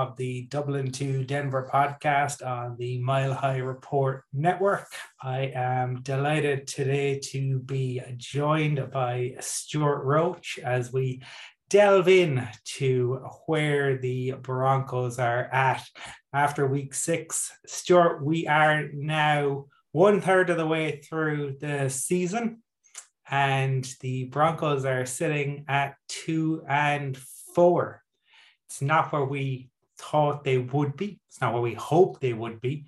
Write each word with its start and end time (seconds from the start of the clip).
of 0.00 0.16
the 0.16 0.46
Dublin 0.46 0.90
to 0.92 1.24
Denver 1.24 1.68
podcast 1.70 2.44
on 2.44 2.74
the 2.78 2.98
Mile 3.00 3.34
High 3.34 3.58
Report 3.58 4.24
Network. 4.32 4.86
I 5.22 5.52
am 5.54 6.00
delighted 6.00 6.66
today 6.66 7.18
to 7.24 7.58
be 7.58 8.00
joined 8.16 8.90
by 8.90 9.34
Stuart 9.40 10.04
Roach 10.04 10.58
as 10.64 10.90
we 10.90 11.22
delve 11.68 12.08
in 12.08 12.48
to 12.78 13.26
where 13.44 13.98
the 13.98 14.32
Broncos 14.40 15.18
are 15.18 15.44
at 15.52 15.86
after 16.32 16.66
week 16.66 16.94
six. 16.94 17.52
Stuart, 17.66 18.24
we 18.24 18.46
are 18.46 18.88
now 18.94 19.66
one 19.92 20.22
third 20.22 20.48
of 20.48 20.56
the 20.56 20.66
way 20.66 21.02
through 21.02 21.56
the 21.60 21.90
season, 21.90 22.62
and 23.30 23.86
the 24.00 24.24
Broncos 24.24 24.86
are 24.86 25.04
sitting 25.04 25.66
at 25.68 25.96
two 26.08 26.62
and 26.66 27.18
four. 27.54 28.02
It's 28.68 28.80
not 28.80 29.12
where 29.12 29.24
we 29.24 29.69
thought 30.00 30.44
they 30.44 30.58
would 30.58 30.96
be. 30.96 31.20
It's 31.28 31.40
not 31.40 31.52
what 31.52 31.62
we 31.62 31.74
hoped 31.74 32.20
they 32.20 32.32
would 32.32 32.60
be. 32.60 32.86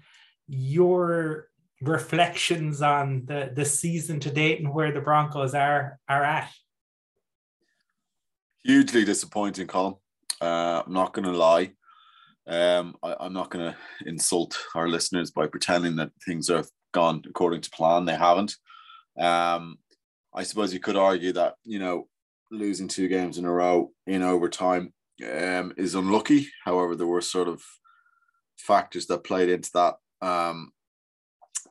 Your 0.48 1.48
reflections 1.80 2.80
on 2.80 3.24
the, 3.26 3.50
the 3.54 3.64
season 3.64 4.20
to 4.20 4.30
date 4.30 4.60
and 4.60 4.72
where 4.72 4.92
the 4.92 5.00
Broncos 5.00 5.54
are 5.54 5.98
are 6.08 6.24
at. 6.24 6.50
Hugely 8.64 9.04
disappointing, 9.04 9.66
Colin. 9.66 9.94
Uh, 10.40 10.82
I'm 10.86 10.92
not 10.92 11.12
going 11.12 11.24
to 11.24 11.36
lie. 11.36 11.72
Um, 12.46 12.96
I, 13.02 13.26
am 13.26 13.32
not 13.32 13.50
going 13.50 13.72
to 13.72 13.76
insult 14.06 14.58
our 14.74 14.88
listeners 14.88 15.30
by 15.30 15.46
pretending 15.46 15.96
that 15.96 16.10
things 16.24 16.48
have 16.48 16.68
gone 16.92 17.22
according 17.28 17.60
to 17.62 17.70
plan. 17.70 18.04
They 18.04 18.16
haven't. 18.16 18.56
Um, 19.18 19.78
I 20.34 20.42
suppose 20.44 20.72
you 20.72 20.80
could 20.80 20.96
argue 20.96 21.32
that 21.32 21.54
you 21.64 21.78
know 21.78 22.08
losing 22.50 22.88
two 22.88 23.08
games 23.08 23.38
in 23.38 23.44
a 23.44 23.52
row 23.52 23.90
in 24.06 24.22
overtime 24.22 24.92
um, 25.24 25.72
is 25.76 25.94
unlucky. 25.94 26.48
However, 26.64 26.96
there 26.96 27.06
were 27.06 27.20
sort 27.20 27.48
of 27.48 27.62
factors 28.56 29.06
that 29.06 29.24
played 29.24 29.48
into 29.48 29.70
that. 29.74 29.94
Um, 30.20 30.72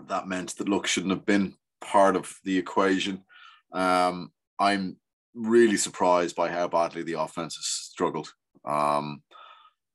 that 0.07 0.27
meant 0.27 0.57
that 0.57 0.69
luck 0.69 0.87
shouldn't 0.87 1.13
have 1.13 1.25
been 1.25 1.55
part 1.79 2.15
of 2.15 2.33
the 2.43 2.57
equation. 2.57 3.23
Um, 3.71 4.31
I'm 4.59 4.97
really 5.33 5.77
surprised 5.77 6.35
by 6.35 6.49
how 6.49 6.67
badly 6.67 7.03
the 7.03 7.19
offense 7.19 7.55
has 7.55 7.65
struggled. 7.65 8.33
Um, 8.65 9.23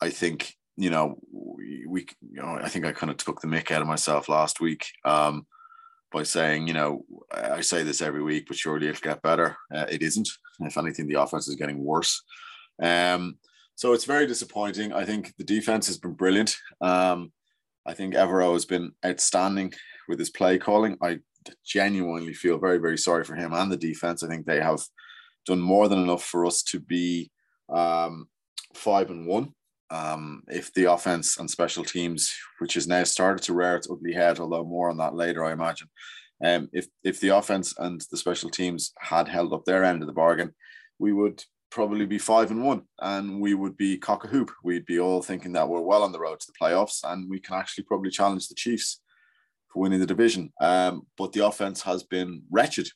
I 0.00 0.10
think 0.10 0.54
you 0.76 0.90
know 0.90 1.18
we, 1.32 1.84
we, 1.88 2.06
you 2.30 2.42
know 2.42 2.58
I 2.62 2.68
think 2.68 2.84
I 2.84 2.92
kind 2.92 3.10
of 3.10 3.16
took 3.16 3.40
the 3.40 3.48
mick 3.48 3.70
out 3.70 3.82
of 3.82 3.88
myself 3.88 4.28
last 4.28 4.60
week 4.60 4.86
um, 5.04 5.46
by 6.12 6.22
saying 6.22 6.66
you 6.66 6.74
know 6.74 7.04
I 7.32 7.60
say 7.60 7.82
this 7.82 8.02
every 8.02 8.22
week, 8.22 8.46
but 8.48 8.56
surely 8.56 8.88
it'll 8.88 9.00
get 9.00 9.22
better. 9.22 9.56
Uh, 9.74 9.86
it 9.90 10.02
isn't. 10.02 10.28
If 10.60 10.78
anything, 10.78 11.06
the 11.06 11.20
offense 11.20 11.48
is 11.48 11.56
getting 11.56 11.82
worse. 11.82 12.22
Um, 12.82 13.38
so 13.74 13.92
it's 13.92 14.04
very 14.04 14.26
disappointing. 14.26 14.92
I 14.92 15.04
think 15.04 15.34
the 15.36 15.44
defense 15.44 15.86
has 15.86 15.98
been 15.98 16.14
brilliant. 16.14 16.56
Um, 16.80 17.32
I 17.86 17.94
think 17.94 18.14
Evero 18.14 18.52
has 18.54 18.64
been 18.64 18.92
outstanding 19.04 19.72
with 20.08 20.18
his 20.18 20.30
play 20.30 20.58
calling. 20.58 20.96
I 21.02 21.20
genuinely 21.64 22.34
feel 22.34 22.58
very, 22.58 22.78
very 22.78 22.98
sorry 22.98 23.24
for 23.24 23.36
him 23.36 23.52
and 23.52 23.70
the 23.70 23.76
defense. 23.76 24.22
I 24.22 24.28
think 24.28 24.46
they 24.46 24.60
have 24.60 24.80
done 25.46 25.60
more 25.60 25.88
than 25.88 26.02
enough 26.02 26.24
for 26.24 26.44
us 26.46 26.62
to 26.64 26.80
be 26.80 27.30
um, 27.68 28.28
five 28.74 29.10
and 29.10 29.26
one. 29.26 29.52
Um, 29.90 30.42
if 30.48 30.72
the 30.74 30.90
offense 30.92 31.38
and 31.38 31.48
special 31.48 31.84
teams, 31.84 32.34
which 32.58 32.74
has 32.74 32.88
now 32.88 33.04
started 33.04 33.44
to 33.44 33.54
rear 33.54 33.76
its 33.76 33.88
ugly 33.88 34.12
head, 34.12 34.40
although 34.40 34.64
more 34.64 34.90
on 34.90 34.96
that 34.98 35.14
later, 35.14 35.44
I 35.44 35.52
imagine. 35.52 35.88
Um, 36.44 36.68
if 36.72 36.86
if 37.04 37.20
the 37.20 37.28
offense 37.28 37.72
and 37.78 38.02
the 38.10 38.16
special 38.16 38.50
teams 38.50 38.92
had 38.98 39.28
held 39.28 39.52
up 39.52 39.64
their 39.64 39.84
end 39.84 40.02
of 40.02 40.06
the 40.06 40.12
bargain, 40.12 40.52
we 40.98 41.12
would 41.12 41.42
probably 41.70 42.06
be 42.06 42.18
five 42.18 42.50
and 42.50 42.64
one, 42.64 42.82
and 43.00 43.40
we 43.40 43.54
would 43.54 43.76
be 43.76 43.98
cock 43.98 44.24
a 44.24 44.28
hoop. 44.28 44.50
We'd 44.62 44.86
be 44.86 44.98
all 44.98 45.22
thinking 45.22 45.52
that 45.52 45.68
we're 45.68 45.80
well 45.80 46.02
on 46.02 46.12
the 46.12 46.20
road 46.20 46.40
to 46.40 46.46
the 46.46 46.64
playoffs, 46.64 47.00
and 47.04 47.28
we 47.28 47.40
can 47.40 47.54
actually 47.56 47.84
probably 47.84 48.10
challenge 48.10 48.48
the 48.48 48.54
Chiefs 48.54 49.00
for 49.72 49.82
winning 49.82 50.00
the 50.00 50.06
division. 50.06 50.52
Um, 50.60 51.06
but 51.16 51.32
the 51.32 51.46
offense 51.46 51.82
has 51.82 52.02
been 52.02 52.42
wretched. 52.50 52.88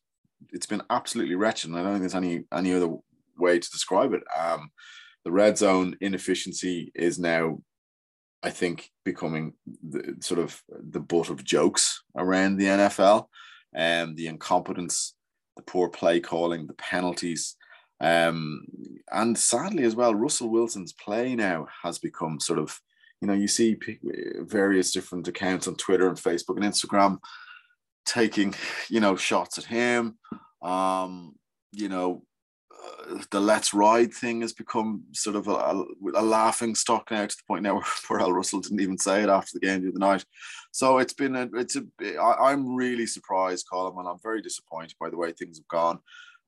It's 0.50 0.66
been 0.66 0.82
absolutely 0.90 1.34
wretched, 1.34 1.70
and 1.70 1.78
I 1.78 1.82
don't 1.82 1.92
think 1.92 2.02
there's 2.02 2.14
any 2.14 2.44
any 2.52 2.74
other 2.74 2.94
way 3.36 3.58
to 3.58 3.70
describe 3.70 4.12
it. 4.12 4.22
Um, 4.38 4.70
the 5.24 5.32
red 5.32 5.58
zone 5.58 5.96
inefficiency 6.00 6.92
is 6.94 7.18
now, 7.18 7.58
I 8.42 8.50
think, 8.50 8.90
becoming 9.04 9.54
the, 9.66 10.16
sort 10.20 10.40
of 10.40 10.62
the 10.68 11.00
butt 11.00 11.28
of 11.28 11.44
jokes 11.44 12.02
around 12.16 12.56
the 12.56 12.66
NFL, 12.66 13.26
and 13.74 14.10
um, 14.10 14.14
the 14.14 14.28
incompetence, 14.28 15.14
the 15.56 15.62
poor 15.62 15.88
play 15.88 16.20
calling, 16.20 16.66
the 16.66 16.74
penalties. 16.74 17.56
Um, 18.00 18.64
and 19.12 19.36
sadly, 19.36 19.84
as 19.84 19.94
well, 19.94 20.14
Russell 20.14 20.48
Wilson's 20.48 20.92
play 20.92 21.34
now 21.34 21.66
has 21.82 21.98
become 21.98 22.40
sort 22.40 22.58
of, 22.58 22.80
you 23.20 23.28
know, 23.28 23.34
you 23.34 23.48
see 23.48 23.76
various 24.40 24.92
different 24.92 25.28
accounts 25.28 25.68
on 25.68 25.74
Twitter 25.74 26.08
and 26.08 26.16
Facebook 26.16 26.56
and 26.56 26.64
Instagram 26.64 27.18
taking, 28.06 28.54
you 28.88 29.00
know, 29.00 29.16
shots 29.16 29.58
at 29.58 29.64
him. 29.64 30.18
Um, 30.62 31.34
you 31.72 31.88
know, 31.88 32.22
uh, 32.72 33.18
the 33.30 33.40
let's 33.40 33.74
ride 33.74 34.12
thing 34.12 34.40
has 34.40 34.52
become 34.52 35.04
sort 35.12 35.36
of 35.36 35.48
a, 35.48 35.84
a, 36.14 36.22
laughing 36.22 36.74
stock 36.74 37.10
now 37.10 37.26
to 37.26 37.36
the 37.36 37.42
point 37.46 37.62
now 37.62 37.74
where, 37.74 37.84
where 38.08 38.20
Al 38.20 38.32
Russell 38.32 38.60
didn't 38.60 38.80
even 38.80 38.98
say 38.98 39.22
it 39.22 39.28
after 39.28 39.50
the 39.54 39.66
game 39.66 39.82
the 39.82 39.90
other 39.90 39.98
night. 39.98 40.24
So 40.72 40.98
it's 40.98 41.12
been 41.12 41.36
a, 41.36 41.48
it's 41.54 41.76
a, 41.76 41.84
I, 42.16 42.50
I'm 42.50 42.74
really 42.74 43.06
surprised, 43.06 43.66
Colin, 43.70 43.94
and 43.98 44.08
I'm 44.08 44.20
very 44.22 44.40
disappointed 44.40 44.94
by 44.98 45.10
the 45.10 45.16
way 45.16 45.32
things 45.32 45.58
have 45.58 45.68
gone. 45.68 45.98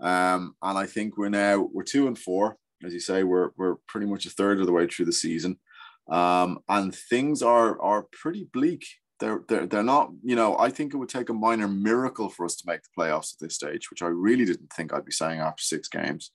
Um, 0.02 0.56
and 0.62 0.76
I 0.76 0.86
think 0.86 1.16
we're 1.16 1.28
now 1.28 1.68
we're 1.72 1.84
two 1.84 2.08
and 2.08 2.18
four, 2.18 2.56
as 2.84 2.92
you 2.92 3.00
say, 3.00 3.22
we're 3.22 3.50
we're 3.56 3.76
pretty 3.86 4.06
much 4.06 4.26
a 4.26 4.30
third 4.30 4.60
of 4.60 4.66
the 4.66 4.72
way 4.72 4.86
through 4.86 5.06
the 5.06 5.12
season, 5.12 5.58
um, 6.10 6.58
and 6.68 6.94
things 6.94 7.42
are 7.42 7.80
are 7.80 8.06
pretty 8.12 8.48
bleak. 8.52 8.84
They're, 9.20 9.44
they're, 9.48 9.66
they're 9.66 9.84
not, 9.84 10.10
you 10.24 10.34
know, 10.34 10.58
I 10.58 10.68
think 10.68 10.92
it 10.92 10.96
would 10.96 11.08
take 11.08 11.28
a 11.28 11.32
minor 11.32 11.68
miracle 11.68 12.28
for 12.28 12.44
us 12.44 12.56
to 12.56 12.64
make 12.66 12.80
the 12.82 12.88
playoffs 12.98 13.34
at 13.34 13.38
this 13.38 13.54
stage, 13.54 13.88
which 13.88 14.02
I 14.02 14.08
really 14.08 14.44
didn't 14.44 14.72
think 14.72 14.92
I'd 14.92 15.04
be 15.04 15.12
saying 15.12 15.38
after 15.38 15.62
six 15.62 15.86
games. 15.86 16.32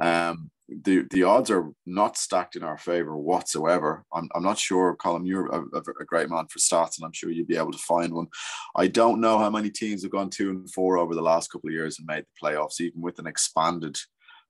Um, 0.00 0.50
the 0.84 1.06
the 1.10 1.22
odds 1.22 1.50
are 1.50 1.70
not 1.86 2.16
stacked 2.16 2.56
in 2.56 2.62
our 2.62 2.78
favor 2.78 3.16
whatsoever. 3.16 4.04
I'm, 4.12 4.28
I'm 4.34 4.42
not 4.42 4.58
sure, 4.58 4.96
Colin, 4.96 5.26
you're 5.26 5.46
a, 5.46 5.62
a, 5.76 6.04
great 6.04 6.28
man 6.28 6.46
for 6.46 6.58
stats, 6.58 6.98
and 6.98 7.04
I'm 7.04 7.12
sure 7.12 7.30
you'd 7.30 7.48
be 7.48 7.56
able 7.56 7.72
to 7.72 7.78
find 7.78 8.12
one. 8.12 8.28
I 8.76 8.86
don't 8.86 9.20
know 9.20 9.38
how 9.38 9.50
many 9.50 9.70
teams 9.70 10.02
have 10.02 10.12
gone 10.12 10.30
two 10.30 10.50
and 10.50 10.70
four 10.70 10.98
over 10.98 11.14
the 11.14 11.22
last 11.22 11.50
couple 11.50 11.68
of 11.68 11.74
years 11.74 11.98
and 11.98 12.06
made 12.06 12.24
the 12.24 12.46
playoffs, 12.46 12.80
even 12.80 13.00
with 13.00 13.18
an 13.18 13.26
expanded, 13.26 13.96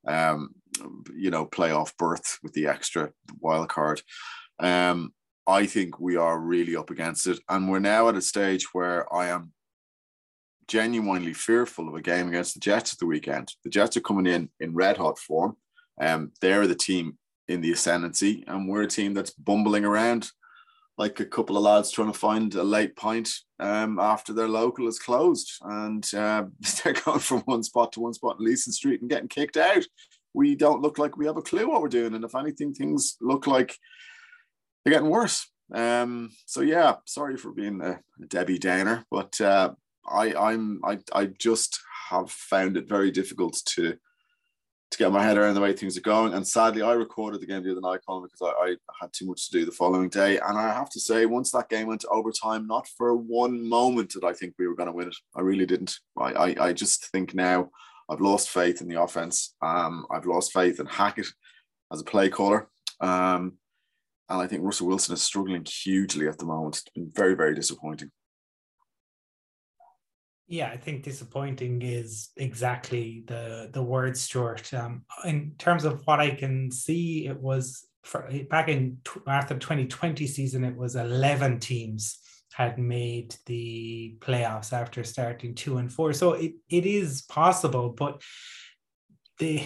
um, 0.07 0.51
you 1.15 1.31
know, 1.31 1.47
playoff 1.47 1.97
berth 1.97 2.39
with 2.43 2.53
the 2.53 2.67
extra 2.67 3.11
wild 3.41 3.69
card. 3.69 4.03
Um, 4.59 5.13
I 5.47 5.67
think 5.67 5.99
we 5.99 6.17
are 6.17 6.39
really 6.39 6.77
up 6.77 6.91
against 6.91 7.27
it, 7.27 7.41
and 7.49 7.71
we're 7.71 7.81
now 7.81 8.09
at 8.09 8.17
a 8.17 8.23
stage 8.23 8.73
where 8.73 9.13
I 9.13 9.29
am 9.29 9.53
genuinely 10.69 11.35
fearful 11.35 11.89
of 11.89 11.95
a 11.95 12.03
game 12.03 12.29
against 12.29 12.55
the 12.55 12.61
Jets 12.61 12.93
at 12.93 12.99
the 12.99 13.07
weekend. 13.07 13.53
The 13.65 13.71
Jets 13.71 13.97
are 13.97 14.01
coming 14.01 14.27
in 14.27 14.49
in 14.61 14.75
red 14.75 14.97
hot 14.97 15.19
form. 15.19 15.57
Um, 16.03 16.33
they're 16.41 16.67
the 16.67 16.75
team 16.75 17.17
in 17.49 17.61
the 17.61 17.73
ascendancy, 17.73 18.45
and 18.47 18.69
we're 18.69 18.83
a 18.83 18.89
team 18.89 19.15
that's 19.15 19.31
bumbling 19.31 19.85
around 19.85 20.31
like 20.99 21.21
a 21.21 21.25
couple 21.25 21.57
of 21.57 21.63
lads 21.63 21.91
trying 21.91 22.13
to 22.13 22.19
find 22.19 22.55
a 22.55 22.63
late 22.63 22.95
pint 22.97 23.31
um, 23.61 23.99
after 23.99 24.33
their 24.33 24.49
local 24.49 24.89
is 24.89 24.99
closed, 24.99 25.53
and 25.63 26.13
uh, 26.15 26.45
they're 26.85 26.93
going 26.93 27.21
from 27.21 27.41
one 27.43 27.63
spot 27.63 27.93
to 27.93 28.01
one 28.01 28.15
spot 28.15 28.37
in 28.39 28.45
Leeson 28.45 28.73
Street 28.73 29.01
and 29.01 29.11
getting 29.11 29.29
kicked 29.29 29.57
out. 29.57 29.85
We 30.35 30.55
don't 30.55 30.83
look 30.83 30.99
like 30.99 31.17
we 31.17 31.27
have 31.27 31.37
a 31.37 31.43
clue 31.43 31.69
what 31.69 31.83
we're 31.83 31.89
doing, 31.89 32.15
and 32.15 32.25
if 32.25 32.35
anything, 32.35 32.75
things 32.75 33.17
look 33.21 33.47
like 33.47 33.77
they're 34.85 34.93
getting 34.93 35.11
worse. 35.11 35.49
Um, 35.73 36.31
so 36.47 36.61
yeah, 36.61 36.97
sorry 37.07 37.37
for 37.37 37.53
being 37.53 37.81
a, 37.81 38.01
a 38.23 38.27
Debbie 38.27 38.59
Downer, 38.59 39.05
but 39.11 39.41
uh, 39.41 39.73
I, 40.09 40.35
I'm 40.35 40.81
I, 40.85 40.99
I 41.15 41.27
just 41.27 41.81
have 42.11 42.31
found 42.31 42.77
it 42.77 42.89
very 42.89 43.11
difficult 43.11 43.61
to 43.75 43.97
to 44.93 44.99
get 44.99 45.13
my 45.13 45.23
head 45.23 45.37
around 45.37 45.55
the 45.55 45.61
way 45.61 45.73
things 45.73 45.97
are 45.97 46.03
going. 46.03 46.35
And 46.35 46.47
sadly, 46.47 46.83
I 46.83 46.93
recorded 46.93 47.41
the 47.41 47.47
game 47.47 47.63
the 47.63 47.73
other 47.73 47.81
night, 47.81 48.01
Colin, 48.07 48.25
because 48.25 48.55
I, 48.61 48.71
I, 48.71 48.77
had 49.01 49.13
too 49.13 49.27
much 49.27 49.49
to 49.49 49.59
do 49.59 49.65
the 49.65 49.73
following 49.73 50.09
day. 50.09 50.39
And 50.39 50.57
I 50.57 50.73
have 50.73 50.91
to 50.91 51.01
say, 51.01 51.27
once 51.27 51.51
that 51.51 51.69
game 51.69 51.89
went 51.89 52.03
to 52.03 52.09
overtime, 52.09 52.67
not 52.67 52.87
for 52.97 53.17
one 53.17 53.69
moment 53.69 54.11
did 54.11 54.25
I 54.25 54.33
think 54.33 54.55
we 54.59 54.69
were 54.69 54.77
going 54.77 54.89
to 54.89 54.93
win 54.93 55.09
it. 55.09 55.17
I 55.35 55.41
really 55.41 55.67
didn't. 55.67 55.99
I, 56.17 56.33
I, 56.33 56.57
I 56.69 56.73
just 56.73 57.11
think 57.11 57.35
now 57.35 57.71
I've 58.09 58.21
lost 58.21 58.51
faith 58.51 58.81
in 58.81 58.89
the 58.89 59.03
offense. 59.03 59.55
Um, 59.63 60.07
I've 60.11 60.27
lost 60.27 60.53
faith 60.53 60.79
in 60.79 60.87
Hackett 60.87 61.27
as 61.93 62.01
a 62.01 62.05
play 62.05 62.29
caller. 62.29 62.69
Um, 63.01 63.55
and 64.29 64.41
I 64.41 64.47
think 64.47 64.63
Russell 64.63 64.87
Wilson 64.87 65.15
is 65.15 65.23
struggling 65.23 65.65
hugely 65.65 66.29
at 66.29 66.39
the 66.39 66.47
moment. 66.47 66.77
It's 66.77 66.89
been 66.95 67.11
very, 67.15 67.35
very 67.35 67.55
disappointing. 67.55 68.11
Yeah, 70.53 70.69
I 70.69 70.77
think 70.77 71.03
disappointing 71.03 71.81
is 71.81 72.29
exactly 72.37 73.25
the 73.27 73.71
the 73.73 73.83
word, 73.83 74.19
Stuart. 74.19 74.75
Um, 74.75 75.07
in 75.25 75.55
terms 75.57 75.87
of 75.87 76.03
what 76.05 76.21
I 76.21 76.33
can 76.33 76.71
see, 76.71 77.27
it 77.27 77.41
was 77.41 77.87
for, 78.05 78.31
back 78.51 78.69
in 78.69 78.99
after 79.27 79.55
the 79.55 79.61
2020 79.61 80.27
season, 80.27 80.63
it 80.63 80.77
was 80.77 80.95
11 80.95 81.61
teams 81.61 82.19
had 82.53 82.79
made 82.79 83.35
the 83.47 84.15
playoffs 84.21 84.75
after 84.75 85.03
starting 85.05 85.55
two 85.55 85.79
and 85.79 85.91
four. 85.91 86.13
So 86.13 86.35
it, 86.35 86.53
it 86.69 86.85
is 86.85 87.23
possible, 87.23 87.89
but 87.89 88.21
the 89.39 89.63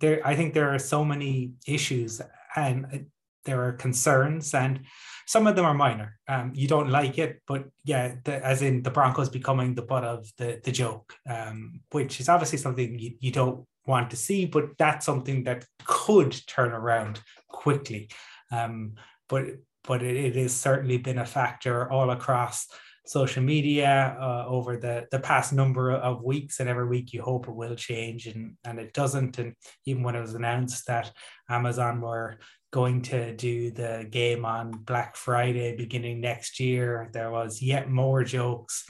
there 0.00 0.20
I 0.26 0.34
think 0.34 0.52
there 0.52 0.74
are 0.74 0.80
so 0.80 1.04
many 1.04 1.52
issues 1.64 2.20
and 2.56 3.06
there 3.44 3.64
are 3.64 3.72
concerns, 3.72 4.54
and 4.54 4.80
some 5.26 5.46
of 5.46 5.56
them 5.56 5.64
are 5.64 5.74
minor. 5.74 6.18
Um, 6.28 6.52
you 6.54 6.68
don't 6.68 6.90
like 6.90 7.18
it, 7.18 7.40
but 7.46 7.64
yeah, 7.84 8.16
the, 8.24 8.44
as 8.44 8.62
in 8.62 8.82
the 8.82 8.90
Broncos 8.90 9.28
becoming 9.28 9.74
the 9.74 9.82
butt 9.82 10.04
of 10.04 10.30
the 10.38 10.60
the 10.64 10.72
joke, 10.72 11.14
um, 11.28 11.80
which 11.92 12.20
is 12.20 12.28
obviously 12.28 12.58
something 12.58 12.98
you, 12.98 13.12
you 13.20 13.30
don't 13.30 13.66
want 13.86 14.10
to 14.10 14.16
see, 14.16 14.46
but 14.46 14.76
that's 14.78 15.06
something 15.06 15.44
that 15.44 15.64
could 15.84 16.32
turn 16.46 16.72
around 16.72 17.20
quickly. 17.48 18.10
Um, 18.50 18.94
but 19.28 19.44
but 19.86 20.02
it, 20.02 20.16
it 20.16 20.36
has 20.36 20.54
certainly 20.54 20.98
been 20.98 21.18
a 21.18 21.26
factor 21.26 21.90
all 21.90 22.10
across 22.10 22.66
social 23.06 23.42
media 23.42 24.16
uh, 24.18 24.44
over 24.48 24.78
the, 24.78 25.06
the 25.10 25.18
past 25.18 25.52
number 25.52 25.92
of 25.92 26.22
weeks 26.22 26.60
and 26.60 26.68
every 26.68 26.86
week 26.86 27.12
you 27.12 27.20
hope 27.20 27.46
it 27.46 27.54
will 27.54 27.76
change 27.76 28.26
and, 28.26 28.56
and 28.64 28.78
it 28.78 28.94
doesn't 28.94 29.38
and 29.38 29.54
even 29.84 30.02
when 30.02 30.16
it 30.16 30.20
was 30.20 30.34
announced 30.34 30.86
that 30.86 31.12
amazon 31.50 32.00
were 32.00 32.38
going 32.74 33.00
to 33.02 33.36
do 33.36 33.70
the 33.70 34.04
game 34.10 34.44
on 34.44 34.72
black 34.72 35.14
friday 35.14 35.76
beginning 35.76 36.20
next 36.20 36.58
year 36.58 37.08
there 37.12 37.30
was 37.30 37.62
yet 37.62 37.88
more 37.88 38.24
jokes 38.24 38.84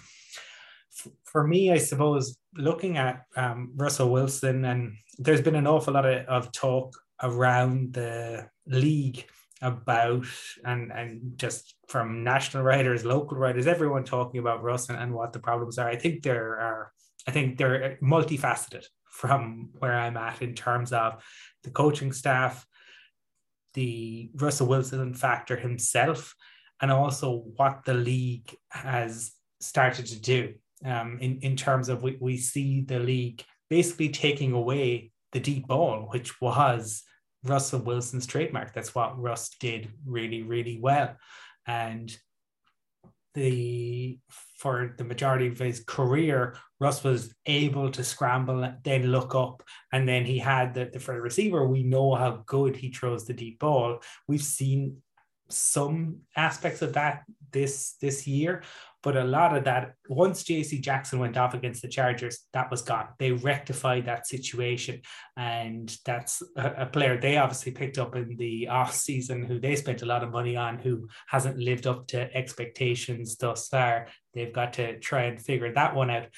for 1.25 1.47
me 1.47 1.71
i 1.71 1.77
suppose 1.77 2.39
looking 2.57 2.97
at 2.97 3.17
um, 3.37 3.73
russell 3.77 4.11
wilson 4.11 4.65
and 4.65 4.95
there's 5.19 5.43
been 5.43 5.55
an 5.63 5.67
awful 5.67 5.93
lot 5.93 6.07
of, 6.07 6.27
of 6.27 6.53
talk 6.53 6.97
around 7.23 7.93
the 7.93 8.49
league 8.67 9.27
about 9.61 10.27
and 10.65 10.93
and 10.93 11.39
just 11.39 11.75
from 11.89 12.25
national 12.25 12.63
writers, 12.63 13.05
local 13.05 13.39
writers, 13.39 13.67
everyone 13.67 14.05
talking 14.05 14.41
about 14.41 14.63
Russ 14.63 14.89
and, 14.89 14.99
and 14.99 15.13
what 15.15 15.33
the 15.33 15.39
problems 15.39 15.79
are. 15.79 15.89
I 15.89 15.97
think 15.97 16.23
there 16.23 16.59
are 16.59 16.93
I 17.27 17.31
think 17.31 17.57
they're 17.57 17.99
multifaceted 18.03 18.85
from 19.11 19.71
where 19.79 19.95
I'm 19.95 20.17
at 20.17 20.43
in 20.43 20.55
terms 20.55 20.93
of 20.93 21.23
the 21.63 21.71
coaching 21.71 22.13
staff, 22.13 22.67
the 23.75 24.31
Russell 24.35 24.69
Wilson 24.69 25.15
factor 25.15 25.57
himself, 25.57 26.35
and 26.81 26.91
also 26.91 27.45
what 27.57 27.85
the 27.85 27.95
league 27.95 28.55
has 28.71 29.33
started 29.61 30.07
to 30.07 30.21
do. 30.21 30.55
Um, 30.85 31.19
in, 31.21 31.39
in 31.41 31.57
terms 31.57 31.89
of 31.89 32.03
we, 32.03 32.19
we 32.21 32.37
see 32.37 32.83
the 32.83 32.99
league 32.99 33.43
basically 33.71 34.11
taking 34.11 34.53
away 34.53 35.13
the 35.33 35.41
deep 35.41 35.67
ball, 35.67 36.09
which 36.11 36.41
was 36.41 37.03
Russell 37.43 37.81
Wilson's 37.81 38.27
trademark. 38.27 38.73
That's 38.73 38.95
what 38.95 39.19
Russ 39.19 39.51
did 39.61 39.93
really, 40.07 40.43
really 40.43 40.79
well. 40.81 41.17
And 41.67 42.15
the 43.35 44.19
for 44.59 44.95
the 44.97 45.05
majority 45.05 45.49
of 45.49 45.59
his 45.59 45.83
career, 45.85 46.57
Russ 46.85 47.03
was 47.03 47.35
able 47.47 47.91
to 47.93 48.05
scramble, 48.05 48.71
then 48.85 49.05
look 49.05 49.35
up, 49.35 49.63
and 49.91 50.07
then 50.07 50.27
he 50.27 50.39
had 50.39 50.75
the, 50.75 50.91
the 50.93 51.01
for 51.01 51.15
the 51.15 51.21
receiver. 51.23 51.67
We 51.67 51.83
know 51.83 52.15
how 52.15 52.43
good 52.45 52.77
he 52.77 52.91
throws 52.91 53.25
the 53.25 53.33
deep 53.33 53.59
ball. 53.59 54.01
We've 54.29 54.43
seen 54.43 54.99
some 55.49 56.19
aspects 56.37 56.83
of 56.83 56.93
that 56.93 57.23
this 57.53 57.95
this 58.03 58.27
year, 58.27 58.63
but 59.05 59.17
a 59.17 59.25
lot 59.25 59.57
of 59.57 59.65
that, 59.65 59.95
once 60.09 60.45
JC 60.45 60.81
Jackson 60.81 61.19
went 61.19 61.37
off 61.37 61.53
against 61.53 61.83
the 61.83 61.89
Chargers, 61.89 62.41
that 62.55 62.71
was 62.71 62.81
gone. 62.81 63.09
They 63.19 63.33
rectified 63.33 64.07
that 64.07 64.27
situation. 64.27 65.03
And 65.37 65.95
that's 66.07 66.43
a, 66.57 66.85
a 66.85 66.87
player 66.87 67.19
they 67.19 67.37
obviously 67.37 67.73
picked 67.73 67.99
up 67.99 68.17
in 68.17 68.37
the 68.37 68.69
off 68.69 68.95
season 68.95 69.43
who 69.43 69.59
they 69.59 69.77
spent 69.77 70.01
a 70.01 70.07
lot 70.07 70.25
of 70.25 70.33
money 70.33 70.57
on, 70.57 70.79
who 70.79 71.07
hasn't 71.29 71.59
lived 71.59 71.87
up 71.87 72.07
to 72.09 72.35
expectations 72.35 73.37
thus 73.37 73.69
far. 73.69 74.09
They've 74.33 74.53
got 74.53 74.73
to 74.75 74.99
try 75.01 75.25
and 75.25 75.41
figure 75.41 75.73
that 75.75 75.95
one 75.95 76.11
out. 76.11 76.29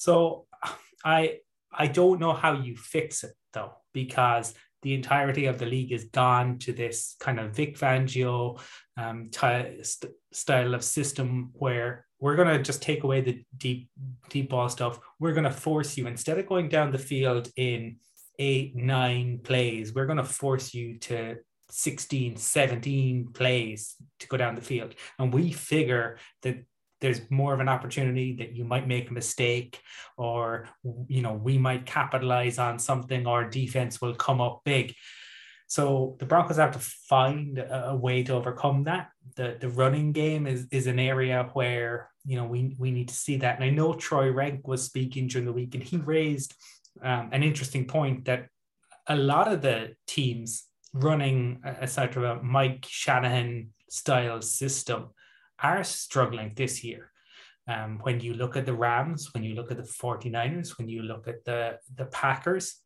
So 0.00 0.46
I 1.04 1.38
I 1.72 1.86
don't 1.86 2.18
know 2.18 2.32
how 2.32 2.54
you 2.54 2.76
fix 2.76 3.22
it 3.22 3.34
though, 3.52 3.72
because 3.92 4.54
the 4.82 4.94
entirety 4.94 5.44
of 5.46 5.58
the 5.58 5.66
league 5.66 5.92
is 5.92 6.04
gone 6.06 6.58
to 6.58 6.72
this 6.72 7.16
kind 7.20 7.38
of 7.38 7.54
Vic 7.54 7.78
Fangio 7.78 8.58
um, 8.96 9.30
st- 9.30 10.12
style 10.32 10.74
of 10.74 10.82
system 10.82 11.50
where 11.52 12.06
we're 12.18 12.36
going 12.36 12.48
to 12.48 12.62
just 12.62 12.82
take 12.82 13.04
away 13.04 13.20
the 13.20 13.44
deep 13.56 13.88
deep 14.30 14.50
ball 14.50 14.68
stuff. 14.68 14.98
We're 15.18 15.34
going 15.34 15.44
to 15.44 15.60
force 15.66 15.96
you 15.96 16.06
instead 16.06 16.38
of 16.38 16.48
going 16.48 16.68
down 16.68 16.92
the 16.92 16.98
field 16.98 17.48
in 17.56 17.96
eight, 18.38 18.74
nine 18.74 19.40
plays, 19.44 19.94
we're 19.94 20.06
going 20.06 20.16
to 20.16 20.24
force 20.24 20.72
you 20.72 20.98
to 20.98 21.36
16, 21.70 22.36
17 22.36 23.28
plays 23.32 23.96
to 24.18 24.26
go 24.26 24.36
down 24.38 24.54
the 24.54 24.62
field. 24.62 24.94
And 25.18 25.32
we 25.32 25.52
figure 25.52 26.18
that 26.42 26.64
there's 27.00 27.30
more 27.30 27.54
of 27.54 27.60
an 27.60 27.68
opportunity 27.68 28.36
that 28.36 28.54
you 28.54 28.64
might 28.64 28.86
make 28.86 29.10
a 29.10 29.14
mistake 29.14 29.80
or 30.16 30.68
you 31.08 31.22
know 31.22 31.32
we 31.32 31.58
might 31.58 31.86
capitalize 31.86 32.58
on 32.58 32.78
something 32.78 33.26
or 33.26 33.48
defense 33.48 34.00
will 34.00 34.14
come 34.14 34.40
up 34.40 34.60
big. 34.64 34.94
So 35.66 36.16
the 36.18 36.26
broncos 36.26 36.56
have 36.56 36.72
to 36.72 36.78
find 36.80 37.58
a, 37.58 37.90
a 37.90 37.96
way 37.96 38.22
to 38.24 38.34
overcome 38.34 38.84
that. 38.84 39.10
The 39.36 39.56
the 39.60 39.68
running 39.68 40.12
game 40.12 40.46
is 40.46 40.66
is 40.70 40.86
an 40.86 40.98
area 40.98 41.48
where 41.52 42.10
you 42.24 42.36
know 42.36 42.44
we 42.44 42.76
we 42.78 42.90
need 42.90 43.08
to 43.08 43.14
see 43.14 43.36
that. 43.38 43.56
And 43.56 43.64
i 43.64 43.70
know 43.70 43.94
troy 43.94 44.30
Renck 44.30 44.68
was 44.68 44.82
speaking 44.82 45.28
during 45.28 45.46
the 45.46 45.52
week 45.52 45.74
and 45.74 45.82
he 45.82 45.96
raised 45.96 46.54
um, 47.02 47.30
an 47.32 47.42
interesting 47.42 47.86
point 47.86 48.26
that 48.26 48.48
a 49.06 49.16
lot 49.16 49.50
of 49.52 49.62
the 49.62 49.94
teams 50.06 50.64
running 50.92 51.60
a, 51.64 51.84
a 51.84 51.88
sort 51.88 52.16
of 52.16 52.24
a 52.24 52.42
mike 52.42 52.84
shanahan 52.88 53.68
style 53.88 54.42
system 54.42 55.08
are 55.62 55.84
struggling 55.84 56.52
this 56.54 56.82
year. 56.84 57.12
Um, 57.68 58.00
when 58.02 58.20
you 58.20 58.34
look 58.34 58.56
at 58.56 58.66
the 58.66 58.74
Rams, 58.74 59.32
when 59.32 59.44
you 59.44 59.54
look 59.54 59.70
at 59.70 59.76
the 59.76 59.82
49ers, 59.84 60.78
when 60.78 60.88
you 60.88 61.02
look 61.02 61.28
at 61.28 61.44
the, 61.44 61.78
the 61.94 62.06
Packers, 62.06 62.80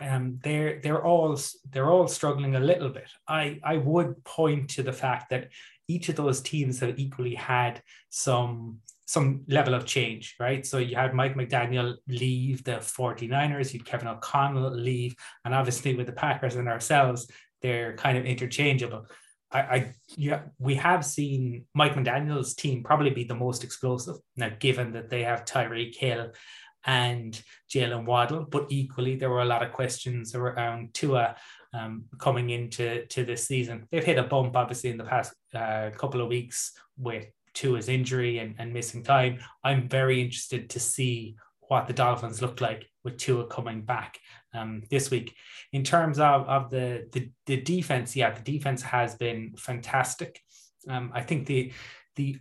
um, 0.00 0.38
they're 0.42 0.80
they're 0.80 1.04
all 1.04 1.38
they're 1.70 1.90
all 1.90 2.08
struggling 2.08 2.56
a 2.56 2.60
little 2.60 2.88
bit. 2.88 3.10
I 3.28 3.60
I 3.62 3.76
would 3.76 4.24
point 4.24 4.70
to 4.70 4.82
the 4.82 4.92
fact 4.92 5.30
that 5.30 5.50
each 5.86 6.08
of 6.08 6.16
those 6.16 6.40
teams 6.40 6.80
have 6.80 6.98
equally 6.98 7.34
had 7.34 7.82
some 8.08 8.78
some 9.04 9.42
level 9.48 9.74
of 9.74 9.84
change, 9.84 10.36
right? 10.40 10.64
So 10.64 10.78
you 10.78 10.96
had 10.96 11.12
Mike 11.12 11.34
McDaniel 11.34 11.96
leave 12.08 12.64
the 12.64 12.72
49ers, 12.72 13.72
you 13.72 13.80
had 13.80 13.86
Kevin 13.86 14.08
O'Connell 14.08 14.70
leave, 14.70 15.14
and 15.44 15.54
obviously 15.54 15.94
with 15.94 16.06
the 16.06 16.12
Packers 16.12 16.56
and 16.56 16.68
ourselves, 16.68 17.30
they're 17.60 17.94
kind 17.96 18.16
of 18.16 18.24
interchangeable. 18.24 19.06
I, 19.52 19.60
I 19.60 19.94
yeah, 20.16 20.42
we 20.58 20.74
have 20.76 21.04
seen 21.04 21.66
Mike 21.74 21.94
McDaniel's 21.94 22.54
team 22.54 22.82
probably 22.82 23.10
be 23.10 23.24
the 23.24 23.34
most 23.34 23.64
explosive 23.64 24.16
now, 24.36 24.50
given 24.58 24.92
that 24.92 25.10
they 25.10 25.22
have 25.22 25.44
Tyreek 25.44 25.94
Hill 25.96 26.32
and 26.84 27.40
Jaylen 27.72 28.06
Waddle, 28.06 28.44
but 28.44 28.66
equally 28.70 29.16
there 29.16 29.30
were 29.30 29.42
a 29.42 29.46
lot 29.46 29.62
of 29.62 29.72
questions 29.72 30.34
around 30.34 30.94
Tua 30.94 31.36
um, 31.74 32.04
coming 32.18 32.50
into 32.50 33.06
to 33.06 33.24
this 33.24 33.46
season. 33.46 33.86
They've 33.90 34.04
hit 34.04 34.18
a 34.18 34.24
bump, 34.24 34.56
obviously, 34.56 34.90
in 34.90 34.98
the 34.98 35.04
past 35.04 35.34
uh, 35.54 35.90
couple 35.96 36.20
of 36.20 36.28
weeks 36.28 36.72
with 36.98 37.26
Tua's 37.54 37.88
injury 37.88 38.38
and, 38.38 38.54
and 38.58 38.72
missing 38.72 39.02
time. 39.02 39.38
I'm 39.62 39.88
very 39.88 40.20
interested 40.20 40.70
to 40.70 40.80
see 40.80 41.36
what 41.72 41.86
the 41.86 41.94
Dolphins 41.94 42.42
look 42.42 42.60
like 42.60 42.86
with 43.02 43.16
Tua 43.16 43.46
coming 43.46 43.80
back 43.80 44.18
um, 44.52 44.82
this 44.90 45.10
week. 45.10 45.34
In 45.72 45.82
terms 45.82 46.18
of, 46.18 46.46
of 46.46 46.68
the, 46.68 47.08
the, 47.12 47.30
the 47.46 47.62
defense, 47.62 48.14
yeah, 48.14 48.30
the 48.30 48.42
defense 48.42 48.82
has 48.82 49.14
been 49.14 49.54
fantastic. 49.56 50.38
Um, 50.86 51.10
I 51.14 51.22
think 51.22 51.46
the 51.46 51.72
the 52.16 52.36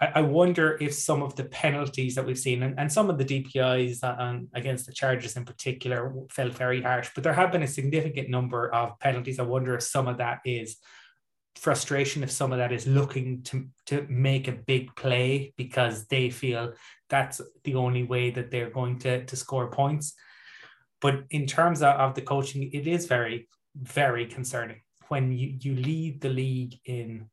I, 0.00 0.20
wonder 0.20 0.76
if 0.80 0.92
some 0.92 1.22
of 1.22 1.36
the 1.36 1.44
penalties 1.44 2.16
that 2.16 2.26
we've 2.26 2.38
seen 2.38 2.64
and, 2.64 2.78
and 2.78 2.92
some 2.92 3.08
of 3.08 3.16
the 3.16 3.24
DPIs 3.24 4.02
on, 4.02 4.48
against 4.52 4.84
the 4.86 4.92
Chargers 4.92 5.36
in 5.36 5.44
particular 5.44 6.12
felt 6.28 6.52
very 6.52 6.82
harsh, 6.82 7.10
but 7.14 7.22
there 7.22 7.32
have 7.32 7.52
been 7.52 7.62
a 7.62 7.68
significant 7.78 8.28
number 8.28 8.74
of 8.74 8.98
penalties. 8.98 9.38
I 9.38 9.44
wonder 9.44 9.74
if 9.76 9.84
some 9.84 10.08
of 10.08 10.18
that 10.18 10.40
is 10.44 10.76
frustration 11.56 12.22
if 12.22 12.30
some 12.30 12.52
of 12.52 12.58
that 12.58 12.72
is 12.72 12.86
looking 12.86 13.42
to 13.42 13.68
to 13.86 14.04
make 14.08 14.48
a 14.48 14.52
big 14.52 14.94
play 14.96 15.54
because 15.56 16.06
they 16.06 16.28
feel 16.28 16.72
that's 17.14 17.38
the 17.66 17.76
only 17.84 18.04
way 18.14 18.24
that 18.36 18.50
they're 18.50 18.74
going 18.80 18.96
to 19.04 19.12
to 19.30 19.36
score 19.44 19.68
points 19.80 20.06
but 21.04 21.24
in 21.28 21.46
terms 21.46 21.82
of, 21.82 21.94
of 21.96 22.14
the 22.14 22.22
coaching, 22.22 22.70
it 22.72 22.86
is 22.86 23.04
very, 23.04 23.46
very 23.76 24.24
concerning 24.24 24.80
when 25.08 25.32
you, 25.32 25.54
you 25.60 25.74
lead 25.76 26.22
the 26.22 26.30
league 26.30 26.76
in 26.86 27.26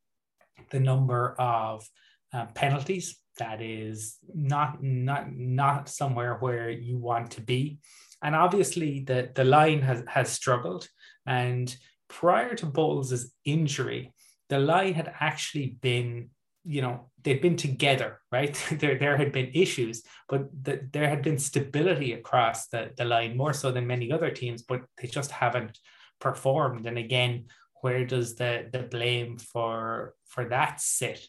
the 0.72 0.80
number 0.82 1.36
of 1.40 1.88
uh, 2.34 2.48
penalties. 2.48 3.16
That 3.38 3.62
is 3.62 4.18
not 4.36 4.84
not 4.84 5.32
not 5.34 5.88
somewhere 5.88 6.36
where 6.42 6.70
you 6.70 6.98
want 6.98 7.32
to 7.32 7.42
be, 7.42 7.80
and 8.22 8.36
obviously 8.36 9.06
the 9.08 9.32
the 9.34 9.46
line 9.46 9.82
has 9.84 10.04
has 10.06 10.30
struggled. 10.30 10.90
And 11.26 11.74
prior 12.10 12.54
to 12.56 12.66
Bolles' 12.66 13.34
injury, 13.46 14.14
the 14.50 14.60
line 14.60 14.96
had 14.96 15.14
actually 15.22 15.78
been 15.82 16.32
you 16.64 16.82
know 16.82 17.10
they'd 17.24 17.42
been 17.42 17.58
together 17.58 18.20
right? 18.32 18.56
There 18.80 18.98
there 18.98 19.18
had 19.18 19.32
been 19.32 19.52
issues 19.54 20.04
but 20.30 20.50
the, 20.64 20.88
there 20.92 21.10
had 21.10 21.22
been 21.22 21.38
stability 21.38 22.14
across 22.14 22.68
the, 22.68 22.92
the 22.98 23.06
line 23.06 23.36
more 23.38 23.54
so 23.54 23.72
than 23.72 23.88
many 23.88 24.12
other 24.12 24.32
teams 24.32 24.62
but 24.62 24.82
they 24.98 25.08
just 25.08 25.32
haven't 25.32 25.78
performed. 26.20 26.86
And 26.86 26.98
again 26.98 27.46
where 27.82 28.06
does 28.06 28.36
the 28.36 28.70
the 28.72 28.84
blame 28.84 29.38
for 29.38 30.14
for 30.26 30.46
that 30.50 30.80
sit? 30.82 31.28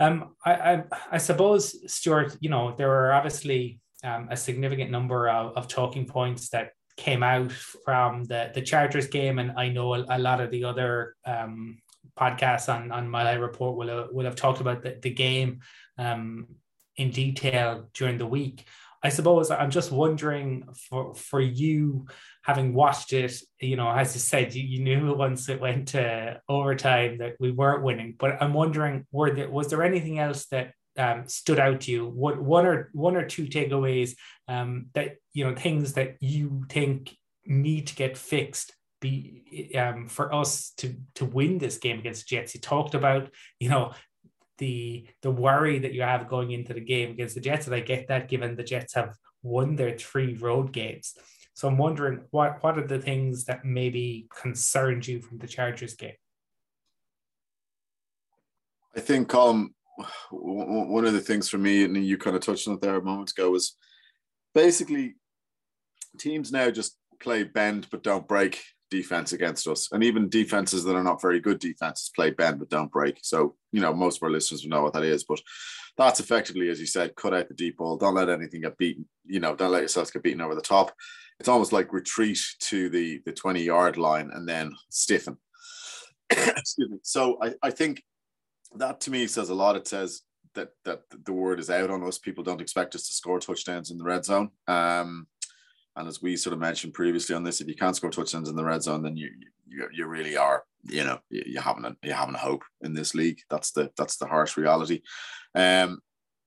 Um 0.00 0.34
i 0.44 0.52
i, 0.52 0.84
I 1.12 1.18
suppose 1.18 1.62
stuart 1.92 2.36
you 2.40 2.50
know 2.50 2.74
there 2.76 2.92
are 2.92 3.12
obviously 3.12 3.80
um, 4.04 4.28
a 4.30 4.36
significant 4.36 4.90
number 4.90 5.28
of, 5.28 5.56
of 5.56 5.68
talking 5.68 6.06
points 6.06 6.48
that 6.50 6.70
came 6.96 7.22
out 7.22 7.52
from 7.52 8.24
the 8.24 8.50
the 8.54 8.62
Chargers 8.62 9.06
game, 9.06 9.38
and 9.38 9.52
I 9.56 9.68
know 9.68 9.94
a, 9.94 10.04
a 10.08 10.18
lot 10.18 10.40
of 10.40 10.50
the 10.50 10.64
other 10.64 11.14
um, 11.24 11.78
podcasts 12.18 12.72
on 12.72 12.92
on 12.92 13.12
High 13.12 13.34
Report 13.34 13.76
will 13.76 13.88
have, 13.88 14.08
will 14.12 14.24
have 14.24 14.36
talked 14.36 14.60
about 14.60 14.82
the, 14.82 14.98
the 15.00 15.10
game 15.10 15.60
um, 15.98 16.46
in 16.96 17.10
detail 17.10 17.88
during 17.94 18.18
the 18.18 18.26
week. 18.26 18.66
I 19.02 19.08
suppose 19.08 19.50
I'm 19.50 19.70
just 19.70 19.90
wondering 19.90 20.68
for 20.88 21.14
for 21.14 21.40
you 21.40 22.06
having 22.42 22.74
watched 22.74 23.12
it, 23.12 23.34
you 23.60 23.76
know, 23.76 23.90
as 23.90 24.14
you 24.14 24.20
said, 24.20 24.54
you, 24.54 24.62
you 24.62 24.82
knew 24.82 25.14
once 25.16 25.48
it 25.48 25.60
went 25.60 25.88
to 25.88 26.40
overtime 26.48 27.18
that 27.18 27.36
we 27.40 27.50
weren't 27.50 27.82
winning. 27.82 28.14
But 28.18 28.42
I'm 28.42 28.52
wondering, 28.52 29.06
were 29.10 29.30
there 29.30 29.50
was 29.50 29.68
there 29.68 29.82
anything 29.82 30.18
else 30.18 30.46
that 30.46 30.72
um, 30.96 31.26
stood 31.26 31.58
out 31.58 31.82
to 31.82 31.90
you? 31.90 32.06
What 32.06 32.40
one 32.40 32.66
or 32.66 32.90
one 32.92 33.16
or 33.16 33.26
two 33.26 33.46
takeaways 33.46 34.14
um, 34.46 34.86
that 34.94 35.16
you 35.32 35.44
know 35.44 35.56
things 35.56 35.94
that 35.94 36.16
you 36.20 36.64
think 36.68 37.16
need 37.44 37.88
to 37.88 37.96
get 37.96 38.16
fixed 38.16 38.72
be 39.02 39.74
um, 39.76 40.08
for 40.08 40.32
us 40.32 40.70
to 40.78 40.94
to 41.16 41.26
win 41.26 41.58
this 41.58 41.76
game 41.76 41.98
against 41.98 42.26
the 42.26 42.36
Jets. 42.36 42.54
You 42.54 42.60
talked 42.60 42.94
about 42.94 43.28
you 43.60 43.68
know 43.68 43.92
the 44.56 45.06
the 45.20 45.30
worry 45.30 45.80
that 45.80 45.92
you 45.92 46.02
have 46.02 46.28
going 46.28 46.52
into 46.52 46.72
the 46.72 46.80
game 46.80 47.10
against 47.10 47.34
the 47.34 47.42
Jets, 47.42 47.66
and 47.66 47.74
I 47.74 47.80
get 47.80 48.08
that 48.08 48.28
given 48.28 48.56
the 48.56 48.62
Jets 48.62 48.94
have 48.94 49.14
won 49.42 49.76
their 49.76 49.98
three 49.98 50.34
road 50.34 50.72
games. 50.72 51.14
So 51.52 51.68
I'm 51.68 51.76
wondering 51.76 52.22
what 52.30 52.62
what 52.62 52.78
are 52.78 52.86
the 52.86 53.00
things 53.00 53.44
that 53.44 53.64
maybe 53.64 54.28
concerned 54.34 55.06
you 55.06 55.20
from 55.20 55.38
the 55.38 55.48
Chargers 55.48 55.94
game? 55.94 56.14
I 58.96 59.00
think 59.00 59.28
Colin, 59.28 59.74
one 60.30 61.04
of 61.06 61.12
the 61.12 61.20
things 61.20 61.48
for 61.48 61.58
me, 61.58 61.84
and 61.84 61.96
you 61.96 62.16
kind 62.16 62.36
of 62.36 62.42
touched 62.42 62.68
on 62.68 62.74
it 62.74 62.80
there 62.80 62.96
a 62.96 63.02
moment 63.02 63.30
ago, 63.30 63.50
was 63.50 63.76
basically 64.54 65.14
teams 66.18 66.52
now 66.52 66.70
just 66.70 66.96
play 67.20 67.42
bend 67.42 67.86
but 67.90 68.02
don't 68.02 68.28
break 68.28 68.62
defense 68.92 69.32
against 69.32 69.66
us. 69.66 69.88
And 69.90 70.04
even 70.04 70.28
defenses 70.28 70.84
that 70.84 70.94
are 70.94 71.02
not 71.02 71.22
very 71.22 71.40
good 71.40 71.58
defenses 71.58 72.10
play 72.14 72.30
bend 72.30 72.58
but 72.58 72.68
don't 72.68 72.92
break. 72.92 73.18
So, 73.22 73.56
you 73.72 73.80
know, 73.80 73.94
most 73.94 74.18
of 74.18 74.24
our 74.24 74.30
listeners 74.30 74.62
will 74.62 74.70
know 74.70 74.82
what 74.82 74.92
that 74.92 75.02
is. 75.02 75.24
But 75.24 75.40
that's 75.96 76.20
effectively, 76.20 76.68
as 76.68 76.78
you 76.78 76.86
said, 76.86 77.16
cut 77.16 77.32
out 77.32 77.48
the 77.48 77.54
deep 77.54 77.78
ball. 77.78 77.96
Don't 77.96 78.14
let 78.14 78.28
anything 78.28 78.60
get 78.60 78.76
beaten. 78.76 79.08
You 79.24 79.40
know, 79.40 79.56
don't 79.56 79.72
let 79.72 79.80
yourselves 79.80 80.10
get 80.10 80.22
beaten 80.22 80.42
over 80.42 80.54
the 80.54 80.60
top. 80.60 80.92
It's 81.40 81.48
almost 81.48 81.72
like 81.72 81.92
retreat 81.92 82.38
to 82.68 82.90
the 82.90 83.22
the 83.24 83.32
20 83.32 83.62
yard 83.62 83.96
line 83.96 84.30
and 84.32 84.46
then 84.46 84.74
stiffen. 84.90 85.38
Excuse 86.30 86.90
me. 86.90 86.98
So 87.02 87.38
I, 87.42 87.54
I 87.62 87.70
think 87.70 88.02
that 88.76 89.00
to 89.02 89.10
me 89.10 89.26
says 89.26 89.48
a 89.48 89.54
lot. 89.54 89.76
It 89.76 89.88
says 89.88 90.20
that 90.54 90.68
that 90.84 91.02
the 91.24 91.32
word 91.32 91.60
is 91.60 91.70
out 91.70 91.90
on 91.90 92.02
us. 92.04 92.18
People 92.18 92.44
don't 92.44 92.60
expect 92.60 92.94
us 92.94 93.08
to 93.08 93.14
score 93.14 93.40
touchdowns 93.40 93.90
in 93.90 93.96
the 93.96 94.04
red 94.04 94.24
zone. 94.26 94.50
Um, 94.68 95.26
and 95.96 96.08
as 96.08 96.22
we 96.22 96.36
sort 96.36 96.54
of 96.54 96.60
mentioned 96.60 96.94
previously 96.94 97.34
on 97.34 97.44
this, 97.44 97.60
if 97.60 97.68
you 97.68 97.74
can't 97.74 97.96
score 97.96 98.10
touchdowns 98.10 98.48
in 98.48 98.56
the 98.56 98.64
red 98.64 98.82
zone, 98.82 99.02
then 99.02 99.16
you 99.16 99.30
you, 99.68 99.88
you 99.92 100.06
really 100.06 100.36
are, 100.36 100.64
you 100.84 101.04
know, 101.04 101.18
you, 101.30 101.60
haven't 101.60 101.86
a, 101.86 101.96
you 102.02 102.12
haven't 102.12 102.34
a 102.34 102.38
hope 102.38 102.62
in 102.82 102.94
this 102.94 103.14
league. 103.14 103.40
That's 103.50 103.72
the 103.72 103.90
that's 103.96 104.16
the 104.16 104.26
harsh 104.26 104.56
reality. 104.56 105.02
Um, 105.54 106.00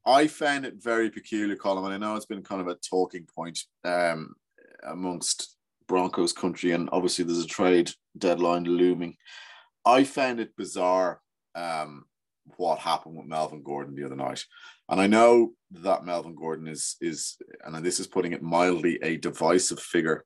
I 0.06 0.28
found 0.28 0.66
it 0.66 0.76
very 0.82 1.10
peculiar, 1.10 1.56
Colin, 1.56 1.86
and 1.86 1.94
I 1.94 1.98
know 2.08 2.16
it's 2.16 2.28
been 2.28 2.44
kind 2.44 2.62
of 2.62 2.68
a 2.68 2.76
talking 2.76 3.28
point 3.36 3.60
um, 3.84 4.36
amongst 4.84 5.58
Broncos 5.88 6.34
country, 6.34 6.72
and 6.72 6.90
obviously 6.92 7.26
there's 7.26 7.44
a 7.44 7.48
trade 7.48 7.92
deadline 8.18 8.66
looming. 8.66 9.18
I 9.86 10.04
found 10.04 10.40
it 10.40 10.56
bizarre 10.56 11.22
um, 11.56 12.06
what 12.58 12.80
happened 12.80 13.16
with 13.16 13.28
Melvin 13.28 13.64
Gordon 13.64 13.96
the 13.96 14.06
other 14.06 14.16
night. 14.16 14.44
And 14.90 15.02
I 15.02 15.08
know 15.08 15.54
that 15.72 16.06
Melvin 16.06 16.36
Gordon 16.36 16.68
is 16.68 16.96
is, 17.02 17.38
and 17.64 17.86
this 17.86 18.00
is 18.00 18.08
putting 18.08 18.34
it 18.34 18.44
mildly, 18.44 19.00
a 19.02 19.18
divisive 19.18 19.80
figure 19.80 20.26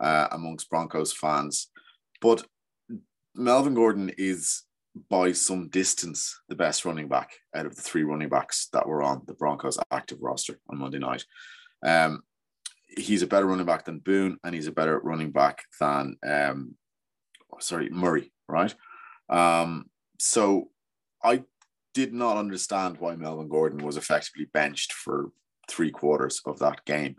uh, 0.00 0.28
amongst 0.32 0.70
Broncos 0.70 1.12
fans. 1.12 1.68
But 2.20 2.46
Melvin 3.34 3.74
Gordon 3.74 4.10
is 4.18 4.62
by 5.10 5.32
some 5.32 5.68
distance 5.68 6.40
the 6.48 6.54
best 6.54 6.84
running 6.84 7.08
back 7.08 7.32
out 7.54 7.66
of 7.66 7.76
the 7.76 7.82
three 7.82 8.02
running 8.02 8.28
backs 8.28 8.68
that 8.72 8.86
were 8.86 9.02
on 9.02 9.22
the 9.26 9.34
Broncos 9.34 9.78
active 9.90 10.18
roster 10.20 10.58
on 10.68 10.78
Monday 10.78 10.98
night. 10.98 11.24
Um, 11.84 12.22
he's 12.88 13.22
a 13.22 13.26
better 13.26 13.46
running 13.46 13.66
back 13.66 13.84
than 13.84 13.98
Boone, 13.98 14.38
and 14.44 14.54
he's 14.54 14.66
a 14.66 14.72
better 14.72 14.98
running 15.00 15.32
back 15.32 15.62
than 15.80 16.16
um, 16.26 16.74
sorry 17.60 17.90
Murray, 17.90 18.32
right? 18.48 18.74
Um, 19.28 19.86
so 20.18 20.70
I 21.22 21.42
did 21.96 22.12
not 22.12 22.36
understand 22.36 22.98
why 22.98 23.16
Melvin 23.16 23.48
Gordon 23.48 23.82
was 23.82 23.96
effectively 23.96 24.46
benched 24.52 24.92
for 24.92 25.30
three 25.66 25.90
quarters 25.90 26.42
of 26.44 26.58
that 26.58 26.84
game. 26.84 27.16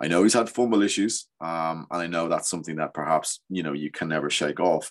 I 0.00 0.08
know 0.08 0.24
he's 0.24 0.34
had 0.34 0.50
fumble 0.50 0.82
issues, 0.82 1.28
um, 1.40 1.86
and 1.92 2.02
I 2.02 2.08
know 2.08 2.28
that's 2.28 2.50
something 2.50 2.74
that 2.76 2.92
perhaps 2.92 3.40
you 3.48 3.62
know 3.62 3.72
you 3.72 3.92
can 3.92 4.08
never 4.08 4.28
shake 4.28 4.58
off. 4.58 4.90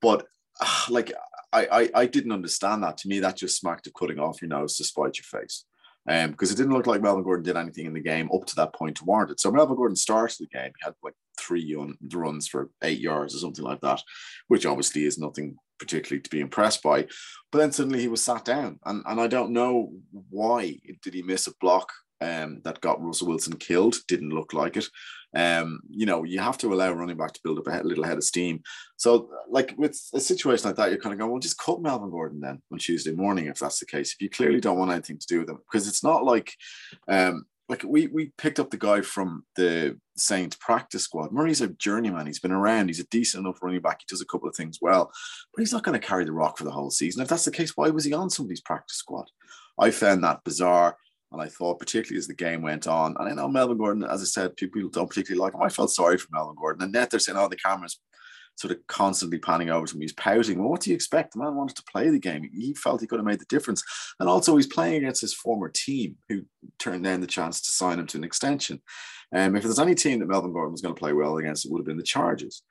But 0.00 0.26
uh, 0.60 0.86
like 0.90 1.12
I, 1.52 1.66
I, 1.70 1.90
I 2.02 2.06
didn't 2.06 2.32
understand 2.32 2.82
that. 2.82 2.98
To 2.98 3.08
me, 3.08 3.20
that 3.20 3.36
just 3.36 3.56
smacked 3.56 3.86
of 3.86 3.94
cutting 3.94 4.18
off 4.18 4.42
your 4.42 4.48
nose 4.48 4.76
to 4.78 4.84
spite 4.84 5.16
your 5.16 5.40
face. 5.40 5.64
Um, 6.08 6.32
because 6.32 6.50
it 6.50 6.56
didn't 6.56 6.72
look 6.72 6.88
like 6.88 7.00
Melvin 7.00 7.22
Gordon 7.22 7.44
did 7.44 7.56
anything 7.56 7.86
in 7.86 7.92
the 7.92 8.00
game 8.00 8.28
up 8.34 8.44
to 8.46 8.56
that 8.56 8.74
point 8.74 8.96
to 8.96 9.04
warrant 9.04 9.30
it. 9.30 9.38
So 9.38 9.52
Melvin 9.52 9.76
Gordon 9.76 9.94
started 9.94 10.36
the 10.40 10.48
game. 10.48 10.72
He 10.76 10.84
had 10.84 10.94
like 11.04 11.14
three 11.38 11.76
runs 12.12 12.48
for 12.48 12.70
eight 12.82 12.98
yards 12.98 13.36
or 13.36 13.38
something 13.38 13.64
like 13.64 13.80
that, 13.82 14.02
which 14.48 14.66
obviously 14.66 15.04
is 15.04 15.16
nothing 15.16 15.56
particularly 15.82 16.22
to 16.22 16.30
be 16.30 16.40
impressed 16.40 16.82
by. 16.82 17.06
But 17.50 17.58
then 17.58 17.72
suddenly 17.72 18.00
he 18.00 18.08
was 18.08 18.22
sat 18.22 18.44
down, 18.44 18.78
and, 18.84 19.02
and 19.06 19.20
I 19.20 19.26
don't 19.26 19.52
know 19.52 19.92
why. 20.30 20.78
Did 21.02 21.14
he 21.14 21.22
miss 21.22 21.48
a 21.48 21.52
block 21.60 21.92
um, 22.20 22.60
that 22.64 22.80
got 22.80 23.02
Russell 23.02 23.28
Wilson 23.28 23.56
killed? 23.56 23.96
Didn't 24.06 24.30
look 24.30 24.52
like 24.52 24.76
it. 24.76 24.86
Um, 25.34 25.80
you 25.90 26.06
know, 26.06 26.24
you 26.24 26.38
have 26.40 26.58
to 26.58 26.72
allow 26.72 26.92
running 26.92 27.16
back 27.16 27.32
to 27.32 27.40
build 27.42 27.58
up 27.58 27.66
a 27.66 27.86
little 27.86 28.04
head 28.04 28.18
of 28.18 28.24
steam. 28.24 28.62
So, 28.96 29.30
like 29.48 29.74
with 29.76 29.98
a 30.14 30.20
situation 30.20 30.68
like 30.68 30.76
that, 30.76 30.90
you're 30.90 31.00
kind 31.00 31.12
of 31.14 31.18
going, 31.18 31.30
well, 31.30 31.40
just 31.40 31.58
cut 31.58 31.82
Melvin 31.82 32.10
Gordon 32.10 32.40
then 32.40 32.62
on 32.70 32.78
Tuesday 32.78 33.12
morning 33.12 33.46
if 33.46 33.58
that's 33.58 33.80
the 33.80 33.86
case. 33.86 34.12
If 34.12 34.22
you 34.22 34.30
clearly 34.30 34.60
don't 34.60 34.78
want 34.78 34.92
anything 34.92 35.18
to 35.18 35.26
do 35.26 35.40
with 35.40 35.48
him, 35.48 35.58
because 35.70 35.88
it's 35.88 36.04
not 36.04 36.24
like 36.24 36.54
um, 37.08 37.44
like 37.72 37.84
we 37.86 38.06
we 38.08 38.32
picked 38.36 38.60
up 38.60 38.70
the 38.70 38.76
guy 38.76 39.00
from 39.00 39.44
the 39.56 39.98
Saints 40.14 40.56
practice 40.60 41.04
squad. 41.04 41.32
Murray's 41.32 41.62
a 41.62 41.68
journeyman. 41.68 42.26
He's 42.26 42.38
been 42.38 42.52
around. 42.52 42.88
He's 42.88 43.00
a 43.00 43.04
decent 43.04 43.46
enough 43.46 43.62
running 43.62 43.80
back. 43.80 44.00
He 44.00 44.06
does 44.10 44.20
a 44.20 44.26
couple 44.26 44.46
of 44.46 44.54
things 44.54 44.78
well, 44.82 45.10
but 45.54 45.60
he's 45.60 45.72
not 45.72 45.82
going 45.82 45.98
to 45.98 46.06
carry 46.06 46.26
the 46.26 46.32
rock 46.32 46.58
for 46.58 46.64
the 46.64 46.70
whole 46.70 46.90
season. 46.90 47.22
If 47.22 47.28
that's 47.28 47.46
the 47.46 47.50
case, 47.50 47.74
why 47.74 47.88
was 47.88 48.04
he 48.04 48.12
on 48.12 48.28
somebody's 48.28 48.60
practice 48.60 48.98
squad? 48.98 49.24
I 49.78 49.90
found 49.90 50.22
that 50.22 50.44
bizarre. 50.44 50.98
And 51.32 51.40
I 51.40 51.48
thought, 51.48 51.78
particularly 51.78 52.18
as 52.18 52.26
the 52.26 52.34
game 52.34 52.60
went 52.60 52.86
on, 52.86 53.16
and 53.18 53.26
I 53.26 53.32
know 53.32 53.48
Melvin 53.48 53.78
Gordon, 53.78 54.04
as 54.04 54.20
I 54.20 54.26
said, 54.26 54.54
people 54.54 54.86
don't 54.90 55.08
particularly 55.08 55.40
like 55.40 55.54
him. 55.54 55.62
I 55.62 55.70
felt 55.70 55.90
sorry 55.90 56.18
for 56.18 56.28
Melvin 56.30 56.56
Gordon. 56.56 56.82
And 56.82 56.92
net 56.92 57.08
they're 57.08 57.20
saying, 57.20 57.38
oh, 57.38 57.48
the 57.48 57.56
cameras 57.56 57.98
sort 58.56 58.72
of 58.72 58.86
constantly 58.86 59.38
panning 59.38 59.70
over 59.70 59.86
to 59.86 59.94
him. 59.94 60.00
He's 60.00 60.12
pouting. 60.12 60.58
Well, 60.58 60.68
what 60.68 60.80
do 60.80 60.90
you 60.90 60.96
expect? 60.96 61.32
The 61.32 61.40
man 61.40 61.54
wanted 61.54 61.76
to 61.76 61.84
play 61.90 62.10
the 62.10 62.18
game. 62.18 62.48
He 62.52 62.74
felt 62.74 63.00
he 63.00 63.06
could 63.06 63.18
have 63.18 63.26
made 63.26 63.40
the 63.40 63.46
difference. 63.46 63.82
And 64.20 64.28
also, 64.28 64.56
he's 64.56 64.66
playing 64.66 64.96
against 64.96 65.20
his 65.20 65.34
former 65.34 65.68
team 65.68 66.16
who 66.28 66.42
turned 66.78 67.04
down 67.04 67.20
the 67.20 67.26
chance 67.26 67.60
to 67.62 67.72
sign 67.72 67.98
him 67.98 68.06
to 68.08 68.18
an 68.18 68.24
extension. 68.24 68.82
Um, 69.34 69.56
if 69.56 69.62
there's 69.62 69.78
any 69.78 69.94
team 69.94 70.20
that 70.20 70.28
Melvin 70.28 70.52
Gordon 70.52 70.72
was 70.72 70.82
going 70.82 70.94
to 70.94 70.98
play 70.98 71.12
well 71.12 71.38
against, 71.38 71.64
it 71.64 71.72
would 71.72 71.80
have 71.80 71.86
been 71.86 71.96
the 71.96 72.02
Chargers. 72.02 72.62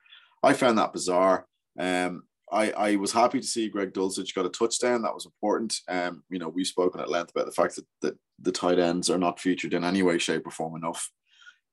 I 0.42 0.52
found 0.52 0.78
that 0.78 0.92
bizarre. 0.92 1.46
Um, 1.78 2.24
I, 2.50 2.70
I 2.72 2.96
was 2.96 3.12
happy 3.12 3.40
to 3.40 3.46
see 3.46 3.68
Greg 3.68 3.92
Dulcich 3.92 4.34
got 4.34 4.46
a 4.46 4.50
touchdown. 4.50 5.02
That 5.02 5.14
was 5.14 5.24
important. 5.24 5.80
Um, 5.88 6.22
you 6.28 6.38
know, 6.38 6.48
we've 6.48 6.66
spoken 6.66 7.00
at 7.00 7.10
length 7.10 7.30
about 7.30 7.46
the 7.46 7.52
fact 7.52 7.76
that, 7.76 7.86
that 8.02 8.18
the 8.38 8.52
tight 8.52 8.78
ends 8.78 9.08
are 9.08 9.18
not 9.18 9.40
featured 9.40 9.72
in 9.72 9.84
any 9.84 10.02
way, 10.02 10.18
shape, 10.18 10.46
or 10.46 10.50
form 10.50 10.76
enough 10.76 11.10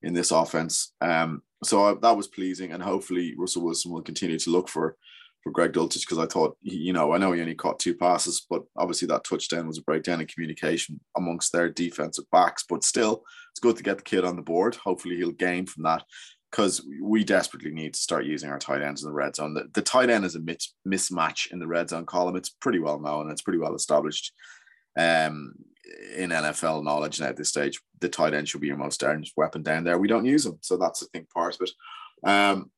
in 0.02 0.14
this 0.14 0.32
offense. 0.32 0.94
Um, 1.02 1.44
so 1.64 1.84
I, 1.84 1.94
that 2.02 2.18
was 2.18 2.28
pleasing, 2.28 2.72
and 2.72 2.82
hopefully 2.82 3.36
Russell 3.38 3.64
Wilson 3.64 3.92
will 3.92 4.02
continue 4.02 4.40
to 4.40 4.50
look 4.50 4.70
for 4.70 4.96
for 5.44 5.52
Greg 5.52 5.72
Dulcich 5.72 6.02
because 6.02 6.18
I 6.18 6.26
thought, 6.26 6.58
you 6.62 6.92
know, 6.92 7.14
I 7.14 7.18
know 7.18 7.32
he 7.32 7.42
only 7.42 7.56
caught 7.56 7.80
two 7.80 7.96
passes, 7.96 8.46
but 8.50 8.64
obviously 8.78 9.08
that 9.08 9.24
touchdown 9.24 9.68
was 9.68 9.78
a 9.78 9.84
breakdown 9.84 10.20
in 10.20 10.28
communication 10.28 11.00
amongst 11.16 11.54
their 11.54 11.70
defensive 11.70 12.26
backs. 12.32 12.66
But 12.68 12.84
still, 12.84 13.24
it's 13.52 13.62
good 13.62 13.78
to 13.78 13.84
get 13.84 13.98
the 13.98 14.04
kid 14.04 14.26
on 14.26 14.36
the 14.36 14.42
board. 14.42 14.76
Hopefully, 14.76 15.16
he'll 15.16 15.32
gain 15.32 15.66
from 15.66 15.84
that 15.84 16.04
because 16.52 16.86
we 17.02 17.24
desperately 17.24 17.72
need 17.72 17.94
to 17.94 18.00
start 18.00 18.26
using 18.26 18.50
our 18.50 18.60
tight 18.60 18.82
ends 18.82 19.04
in 19.04 19.10
the 19.10 19.14
red 19.14 19.36
zone. 19.36 19.54
The, 19.54 19.70
the 19.74 19.82
tight 19.82 20.10
end 20.10 20.26
is 20.26 20.36
a 20.36 20.40
mis- 20.40 20.74
mismatch 20.88 21.52
in 21.52 21.60
the 21.60 21.68
red 21.68 21.90
zone 21.90 22.06
Colin. 22.06 22.36
It's 22.36 22.50
pretty 22.50 22.80
well 22.80 23.00
known. 23.00 23.30
It's 23.30 23.42
pretty 23.42 23.60
well 23.60 23.76
established. 23.76 24.34
Um, 24.98 25.54
in 26.16 26.30
NFL 26.30 26.84
knowledge 26.84 27.20
now 27.20 27.28
at 27.28 27.38
this 27.38 27.50
stage, 27.50 27.80
the 28.00 28.10
tight 28.10 28.34
end 28.34 28.48
should 28.48 28.62
be 28.62 28.68
your 28.68 28.78
most 28.78 29.00
dangerous 29.00 29.34
weapon 29.36 29.64
down 29.64 29.84
there. 29.84 29.98
We 29.98 30.08
don't 30.08 30.26
use 30.26 30.44
them, 30.44 30.60
so 30.62 30.78
that's 30.78 31.04
I 31.04 31.08
think 31.12 31.30
part 31.30 31.56
of 31.56 31.62
it. 31.62 31.72
Um, 32.28 32.72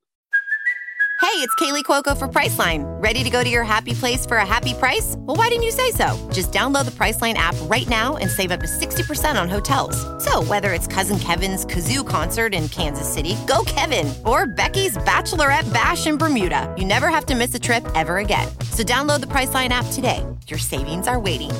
hey, 1.22 1.38
it's 1.38 1.56
Kaley 1.56 1.84
Cuoco 1.84 2.18
for 2.18 2.28
Priceline. 2.28 2.84
Ready 3.02 3.24
to 3.24 3.30
go 3.30 3.44
to 3.44 3.50
your 3.50 3.64
happy 3.64 3.94
place 3.94 4.26
for 4.26 4.38
a 4.38 4.46
happy 4.46 4.74
price? 4.74 5.16
Well, 5.20 5.38
why 5.38 5.48
didn't 5.48 5.64
you 5.64 5.72
say 5.72 5.92
so? 5.92 6.30
Just 6.32 6.52
download 6.52 6.86
the 6.86 6.92
Priceline 6.92 7.36
app 7.36 7.56
right 7.64 7.88
now 7.88 8.18
and 8.18 8.30
save 8.30 8.52
up 8.52 8.60
to 8.60 8.68
sixty 8.68 9.04
percent 9.04 9.38
on 9.38 9.50
hotels. 9.50 9.98
So 10.24 10.44
whether 10.44 10.74
it's 10.74 10.88
Cousin 10.88 11.20
Kevin's 11.20 11.66
kazoo 11.66 12.08
concert 12.08 12.54
in 12.54 12.70
Kansas 12.70 13.12
City, 13.12 13.36
go 13.48 13.64
Kevin, 13.66 14.14
or 14.26 14.46
Becky's 14.48 14.98
bachelorette 14.98 15.72
bash 15.74 16.08
in 16.08 16.18
Bermuda, 16.18 16.74
you 16.78 16.86
never 16.86 17.10
have 17.10 17.26
to 17.28 17.36
miss 17.36 17.56
a 17.56 17.60
trip 17.60 17.86
ever 17.96 18.18
again. 18.18 18.48
So 18.72 18.84
download 18.84 19.22
the 19.22 19.28
Priceline 19.28 19.70
app 19.70 19.86
today. 19.94 20.26
Your 20.48 20.60
savings 20.60 21.08
are 21.08 21.20
waiting 21.20 21.52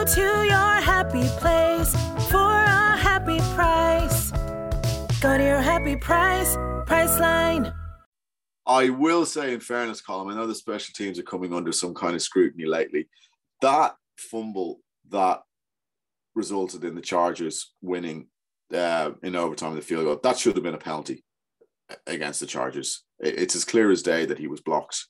Go 0.00 0.06
to 0.06 0.44
your 0.46 0.80
happy 0.80 1.28
place 1.40 1.94
for 2.30 2.38
a 2.38 2.96
happy 2.96 3.36
price. 3.54 4.30
Go 5.20 5.36
to 5.36 5.44
your 5.44 5.60
happy 5.60 5.94
price 5.94 6.56
Priceline. 6.86 7.70
I 8.66 8.88
will 8.88 9.26
say, 9.26 9.52
in 9.52 9.60
fairness, 9.60 10.00
Colin, 10.00 10.32
I 10.32 10.40
know 10.40 10.46
the 10.46 10.54
special 10.54 10.94
teams 10.96 11.18
are 11.18 11.22
coming 11.22 11.52
under 11.52 11.70
some 11.70 11.92
kind 11.92 12.14
of 12.14 12.22
scrutiny 12.22 12.64
lately. 12.64 13.10
That 13.60 13.94
fumble 14.16 14.80
that 15.10 15.42
resulted 16.34 16.82
in 16.84 16.94
the 16.94 17.02
Chargers 17.02 17.74
winning 17.82 18.28
uh, 18.74 19.10
in 19.22 19.36
overtime 19.36 19.74
the 19.74 19.82
field 19.82 20.06
goal, 20.06 20.18
that 20.22 20.38
should 20.38 20.56
have 20.56 20.64
been 20.64 20.72
a 20.72 20.78
penalty 20.78 21.22
against 22.06 22.40
the 22.40 22.46
Chargers. 22.46 23.02
It's 23.18 23.54
as 23.54 23.66
clear 23.66 23.90
as 23.90 24.02
day 24.02 24.24
that 24.24 24.38
he 24.38 24.46
was 24.46 24.62
blocked 24.62 25.08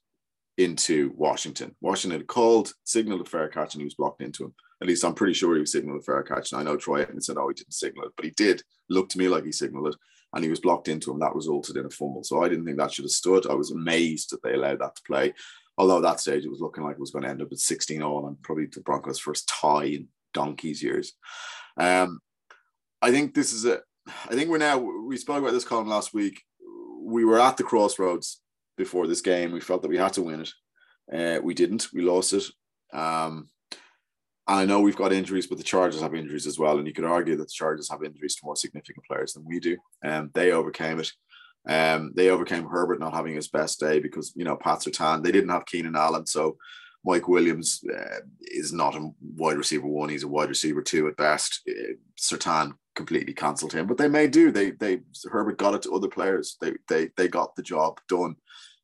into 0.59 1.12
Washington. 1.14 1.76
Washington 1.80 2.25
called, 2.25 2.73
signaled 2.82 3.20
a 3.20 3.25
fair 3.25 3.47
catch, 3.47 3.75
and 3.75 3.82
he 3.82 3.87
was 3.87 3.94
blocked 3.94 4.20
into 4.20 4.47
him. 4.47 4.54
At 4.80 4.88
least 4.88 5.04
I'm 5.04 5.14
pretty 5.14 5.34
sure 5.34 5.54
he 5.54 5.60
was 5.60 5.72
signaled 5.72 6.00
a 6.00 6.02
fair 6.02 6.22
catch. 6.22 6.52
And 6.52 6.60
I 6.60 6.64
know 6.64 6.76
Troy 6.76 7.02
and 7.02 7.22
said, 7.22 7.37
oh, 7.37 7.49
he 7.49 7.54
didn't 7.54 7.75
signal 7.75 8.06
it, 8.06 8.12
but 8.16 8.25
he 8.25 8.30
did 8.30 8.62
look 8.88 9.08
to 9.10 9.18
me 9.18 9.28
like 9.28 9.44
he 9.44 9.52
signaled 9.52 9.88
it, 9.88 9.96
and 10.34 10.42
he 10.42 10.50
was 10.50 10.60
blocked 10.60 10.88
into 10.88 11.10
him. 11.10 11.18
That 11.18 11.34
resulted 11.34 11.76
in 11.76 11.87
a 11.87 11.90
fumble. 11.90 12.25
So 12.25 12.42
I 12.42 12.49
didn't 12.49 12.64
think 12.64 12.78
that 12.78 12.92
should 12.92 13.04
have 13.04 13.10
stood. 13.10 13.46
I 13.46 13.54
was 13.54 13.70
amazed 13.70 14.30
that 14.30 14.42
they 14.42 14.54
allowed 14.54 14.80
that 14.80 14.96
to 14.96 15.02
play. 15.06 15.34
Although 15.76 15.99
at 15.99 16.02
that 16.02 16.20
stage 16.20 16.44
it 16.44 16.50
was 16.50 16.60
looking 16.60 16.84
like 16.84 16.94
it 16.94 17.00
was 17.00 17.10
going 17.10 17.25
to 17.25 17.30
end 17.30 17.42
up 17.42 17.52
at 17.52 17.58
16 17.58 18.02
all 18.02 18.26
and 18.26 18.40
probably 18.42 18.66
the 18.66 18.80
Broncos' 18.80 19.18
first 19.18 19.49
tie 19.49 19.84
in 19.84 20.08
donkey's 20.34 20.82
years. 20.82 21.14
Um, 21.76 22.20
I 23.02 23.10
think 23.10 23.34
this 23.34 23.52
is 23.52 23.64
a. 23.64 23.80
I 24.06 24.34
think 24.34 24.50
we're 24.50 24.58
now. 24.58 24.78
We 24.78 25.16
spoke 25.16 25.38
about 25.38 25.52
this 25.52 25.64
Colin 25.64 25.88
last 25.88 26.12
week. 26.12 26.42
We 27.02 27.25
were 27.25 27.40
at 27.40 27.56
the 27.56 27.64
crossroads 27.64 28.40
before 28.76 29.06
this 29.06 29.20
game. 29.20 29.52
We 29.52 29.60
felt 29.60 29.82
that 29.82 29.88
we 29.88 29.99
had 29.99 30.12
to 30.14 30.22
win 30.22 30.42
it. 30.42 30.52
Uh, 31.12 31.40
we 31.42 31.54
didn't. 31.54 31.88
We 31.92 32.02
lost 32.02 32.32
it. 32.32 32.44
Um, 32.92 33.49
I 34.50 34.64
know 34.64 34.80
we've 34.80 34.97
got 34.97 35.12
injuries, 35.12 35.47
but 35.47 35.59
the 35.59 35.64
Chargers 35.64 36.00
have 36.00 36.14
injuries 36.14 36.47
as 36.47 36.59
well. 36.59 36.78
And 36.78 36.87
you 36.87 36.92
could 36.92 37.04
argue 37.04 37.37
that 37.37 37.45
the 37.45 37.52
Chargers 37.52 37.88
have 37.88 38.02
injuries 38.02 38.35
to 38.35 38.45
more 38.45 38.57
significant 38.57 39.07
players 39.07 39.33
than 39.33 39.45
we 39.45 39.61
do. 39.61 39.76
And 40.02 40.12
um, 40.12 40.30
they 40.35 40.50
overcame 40.50 40.99
it. 40.99 41.12
Um, 41.69 42.12
they 42.16 42.30
overcame 42.30 42.66
Herbert 42.66 42.99
not 42.99 43.14
having 43.14 43.35
his 43.35 43.47
best 43.47 43.78
day 43.78 44.00
because 44.00 44.33
you 44.35 44.45
know 44.45 44.57
Pat 44.57 44.80
Surtain. 44.80 45.23
They 45.23 45.30
didn't 45.30 45.50
have 45.50 45.66
Keenan 45.66 45.95
Allen, 45.95 46.26
so 46.26 46.57
Mike 47.04 47.28
Williams 47.28 47.85
uh, 47.95 48.21
is 48.40 48.73
not 48.73 48.97
a 48.97 49.11
wide 49.37 49.59
receiver 49.59 49.87
one; 49.87 50.09
he's 50.09 50.25
a 50.25 50.28
wide 50.28 50.49
receiver 50.49 50.83
two 50.83 51.07
at 51.07 51.16
best. 51.16 51.61
Uh, 51.69 51.92
Surtain 52.19 52.73
completely 52.97 53.35
cancelled 53.35 53.75
him, 53.75 53.87
but 53.87 53.99
they 53.99 54.09
may 54.09 54.26
do. 54.26 54.50
They 54.50 54.71
they 54.71 55.00
Herbert 55.30 55.59
got 55.59 55.75
it 55.75 55.83
to 55.83 55.95
other 55.95 56.09
players. 56.09 56.57
They 56.62 56.73
they 56.88 57.11
they 57.16 57.28
got 57.28 57.54
the 57.57 57.62
job 57.62 58.00
done. 58.09 58.37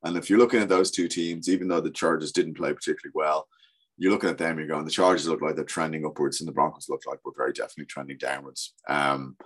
And 0.05 0.19
if 0.19 0.29
you're 0.29 0.39
looking 0.39 0.61
at 0.61 0.69
those 0.69 0.91
two 0.91 1.09
teams, 1.09 1.49
even 1.49 1.69
though 1.69 1.81
the 1.81 1.91
Chargers 1.91 2.31
didn't 2.31 2.59
play 2.59 2.75
particularly 2.75 3.13
well, 3.15 3.49
you're 3.99 4.13
looking 4.13 4.31
at 4.31 4.39
them, 4.39 4.59
you're 4.59 4.69
going, 4.69 4.85
the 4.85 4.91
Chargers 4.91 5.29
look 5.29 5.43
like 5.43 5.57
they're 5.57 5.65
trending 5.65 6.05
upwards, 6.05 6.41
and 6.41 6.49
the 6.49 6.53
Broncos 6.53 6.89
look 6.89 7.03
like 7.07 7.19
we're 7.25 7.33
very 7.37 7.53
definitely 7.53 7.87
trending 7.87 8.19
downwards. 8.19 8.75
Um, 8.89 9.37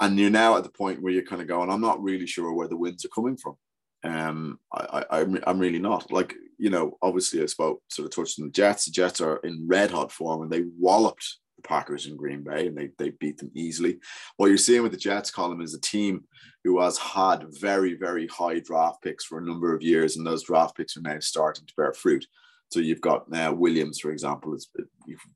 and 0.00 0.18
you're 0.18 0.30
now 0.30 0.56
at 0.56 0.64
the 0.64 0.70
point 0.70 1.02
where 1.02 1.12
you're 1.12 1.24
kind 1.24 1.42
of 1.42 1.48
going, 1.48 1.70
I'm 1.70 1.80
not 1.80 2.02
really 2.02 2.26
sure 2.26 2.52
where 2.52 2.68
the 2.68 2.76
wins 2.76 3.04
are 3.04 3.08
coming 3.08 3.36
from. 3.36 3.56
Um, 4.04 4.58
I, 4.72 5.04
I, 5.10 5.26
I'm 5.46 5.58
really 5.58 5.78
not. 5.78 6.12
Like, 6.12 6.34
you 6.58 6.70
know, 6.70 6.96
obviously 7.02 7.42
I 7.42 7.46
spoke, 7.46 7.82
sort 7.88 8.06
of 8.06 8.14
touched 8.14 8.38
on 8.38 8.46
the 8.46 8.52
Jets. 8.52 8.84
The 8.84 8.90
Jets 8.92 9.20
are 9.20 9.38
in 9.38 9.66
red 9.66 9.90
hot 9.90 10.12
form 10.12 10.42
and 10.42 10.50
they 10.50 10.64
walloped 10.78 11.38
the 11.56 11.62
Packers 11.62 12.06
in 12.06 12.16
Green 12.16 12.42
Bay 12.42 12.66
and 12.66 12.76
they, 12.76 12.90
they 12.98 13.10
beat 13.10 13.38
them 13.38 13.50
easily. 13.54 13.98
What 14.36 14.48
you're 14.48 14.58
seeing 14.58 14.82
with 14.82 14.92
the 14.92 14.98
Jets 14.98 15.30
Colin 15.30 15.62
is 15.62 15.74
a 15.74 15.80
team 15.80 16.24
who 16.62 16.80
has 16.80 16.98
had 16.98 17.46
very, 17.60 17.94
very 17.94 18.26
high 18.26 18.60
draft 18.60 19.02
picks 19.02 19.24
for 19.24 19.38
a 19.38 19.44
number 19.44 19.74
of 19.74 19.82
years, 19.82 20.16
and 20.16 20.26
those 20.26 20.42
draft 20.42 20.76
picks 20.76 20.96
are 20.96 21.00
now 21.00 21.18
starting 21.20 21.64
to 21.64 21.74
bear 21.76 21.92
fruit. 21.92 22.26
So 22.70 22.80
you've 22.80 23.00
got 23.00 23.30
now 23.30 23.50
uh, 23.50 23.54
Williams, 23.54 24.00
for 24.00 24.10
example, 24.10 24.54
is 24.54 24.68
a 24.78 24.82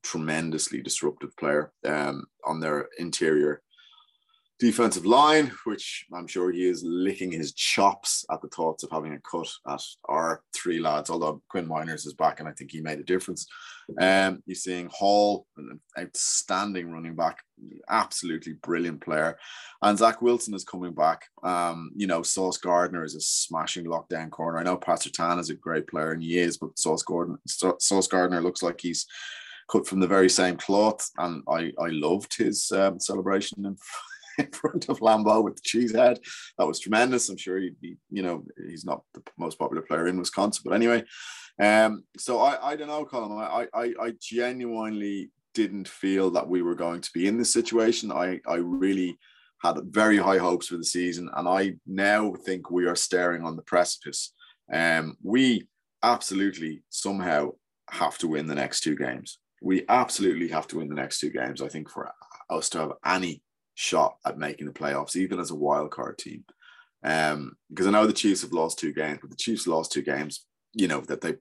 tremendously 0.03 0.81
disruptive 0.81 1.35
player 1.37 1.71
um, 1.85 2.25
on 2.45 2.59
their 2.59 2.89
interior 2.97 3.61
defensive 4.61 5.07
line, 5.07 5.51
which 5.65 6.05
I'm 6.13 6.27
sure 6.27 6.51
he 6.51 6.67
is 6.67 6.83
licking 6.85 7.31
his 7.31 7.51
chops 7.51 8.23
at 8.31 8.43
the 8.43 8.47
thoughts 8.49 8.83
of 8.83 8.91
having 8.91 9.13
a 9.13 9.19
cut 9.19 9.49
at 9.67 9.81
our 10.05 10.43
three 10.53 10.79
lads, 10.79 11.09
although 11.09 11.41
Quinn 11.49 11.67
Meinerz 11.67 12.05
is 12.05 12.13
back 12.13 12.39
and 12.39 12.47
I 12.47 12.51
think 12.51 12.71
he 12.71 12.79
made 12.79 12.99
a 12.99 13.03
difference. 13.03 13.47
Um, 13.99 14.43
you're 14.45 14.53
seeing 14.53 14.87
Hall, 14.93 15.47
an 15.57 15.79
outstanding 15.99 16.91
running 16.91 17.15
back, 17.15 17.39
absolutely 17.89 18.53
brilliant 18.53 19.01
player. 19.01 19.35
And 19.81 19.97
Zach 19.97 20.21
Wilson 20.21 20.53
is 20.53 20.63
coming 20.63 20.93
back. 20.93 21.23
Um, 21.41 21.91
you 21.95 22.05
know, 22.05 22.21
Sauce 22.21 22.57
Gardner 22.57 23.03
is 23.03 23.15
a 23.15 23.21
smashing 23.21 23.85
lockdown 23.85 24.29
corner. 24.29 24.59
I 24.59 24.63
know 24.63 24.77
Pastor 24.77 25.09
Surtain 25.09 25.39
is 25.39 25.49
a 25.49 25.55
great 25.55 25.87
player 25.87 26.11
and 26.11 26.21
he 26.21 26.37
is, 26.37 26.57
but 26.57 26.77
Sauce 26.77 27.01
Gordon, 27.01 27.39
Sauce 27.47 28.07
Gardner 28.07 28.41
looks 28.41 28.61
like 28.61 28.79
he's 28.79 29.07
cut 29.71 29.87
from 29.87 30.01
the 30.01 30.07
very 30.07 30.29
same 30.29 30.57
cloth. 30.57 31.09
And 31.17 31.41
I, 31.49 31.71
I 31.79 31.87
loved 31.87 32.37
his 32.37 32.71
um, 32.71 32.99
celebration 32.99 33.65
in 33.65 33.75
in 34.37 34.51
front 34.51 34.89
of 34.89 34.99
Lambeau 34.99 35.43
with 35.43 35.55
the 35.55 35.61
cheese 35.63 35.95
head. 35.95 36.19
That 36.57 36.67
was 36.67 36.79
tremendous. 36.79 37.29
I'm 37.29 37.37
sure 37.37 37.59
he'd 37.59 37.79
be, 37.79 37.97
you 38.09 38.23
know, 38.23 38.43
he's 38.67 38.85
not 38.85 39.03
the 39.13 39.21
most 39.37 39.59
popular 39.59 39.81
player 39.81 40.07
in 40.07 40.19
Wisconsin, 40.19 40.63
but 40.65 40.73
anyway. 40.73 41.03
Um, 41.61 42.03
so 42.17 42.39
I, 42.39 42.71
I 42.71 42.75
don't 42.75 42.87
know, 42.87 43.05
Colin. 43.05 43.31
I, 43.31 43.67
I, 43.73 43.93
I 44.01 44.13
genuinely 44.21 45.31
didn't 45.53 45.87
feel 45.87 46.31
that 46.31 46.47
we 46.47 46.61
were 46.61 46.75
going 46.75 47.01
to 47.01 47.11
be 47.13 47.27
in 47.27 47.37
this 47.37 47.51
situation. 47.51 48.11
I, 48.11 48.39
I 48.47 48.55
really 48.55 49.17
had 49.61 49.77
very 49.85 50.17
high 50.17 50.37
hopes 50.37 50.67
for 50.67 50.77
the 50.77 50.83
season, 50.83 51.29
and 51.35 51.47
I 51.47 51.75
now 51.85 52.33
think 52.45 52.71
we 52.71 52.85
are 52.85 52.95
staring 52.95 53.43
on 53.43 53.55
the 53.55 53.61
precipice. 53.63 54.33
Um, 54.73 55.17
we 55.21 55.67
absolutely 56.03 56.83
somehow 56.89 57.51
have 57.89 58.17
to 58.19 58.27
win 58.27 58.47
the 58.47 58.55
next 58.55 58.81
two 58.81 58.95
games. 58.95 59.39
We 59.61 59.85
absolutely 59.89 60.47
have 60.47 60.67
to 60.67 60.77
win 60.77 60.87
the 60.87 60.95
next 60.95 61.19
two 61.19 61.29
games. 61.29 61.61
I 61.61 61.67
think 61.67 61.89
for 61.89 62.11
us 62.49 62.69
to 62.69 62.79
have 62.79 62.91
any 63.05 63.43
shot 63.75 64.17
at 64.25 64.37
making 64.37 64.67
the 64.67 64.73
playoffs, 64.73 65.15
even 65.15 65.39
as 65.39 65.51
a 65.51 65.55
wild 65.55 65.91
card 65.91 66.17
team. 66.17 66.43
Um, 67.03 67.53
because 67.69 67.87
I 67.87 67.91
know 67.91 68.05
the 68.05 68.13
Chiefs 68.13 68.41
have 68.41 68.53
lost 68.53 68.79
two 68.79 68.93
games, 68.93 69.19
but 69.21 69.29
the 69.29 69.35
Chiefs 69.35 69.67
lost 69.67 69.91
two 69.91 70.03
games. 70.03 70.45
You 70.73 70.87
know 70.87 71.01
that 71.01 71.21
they 71.21 71.35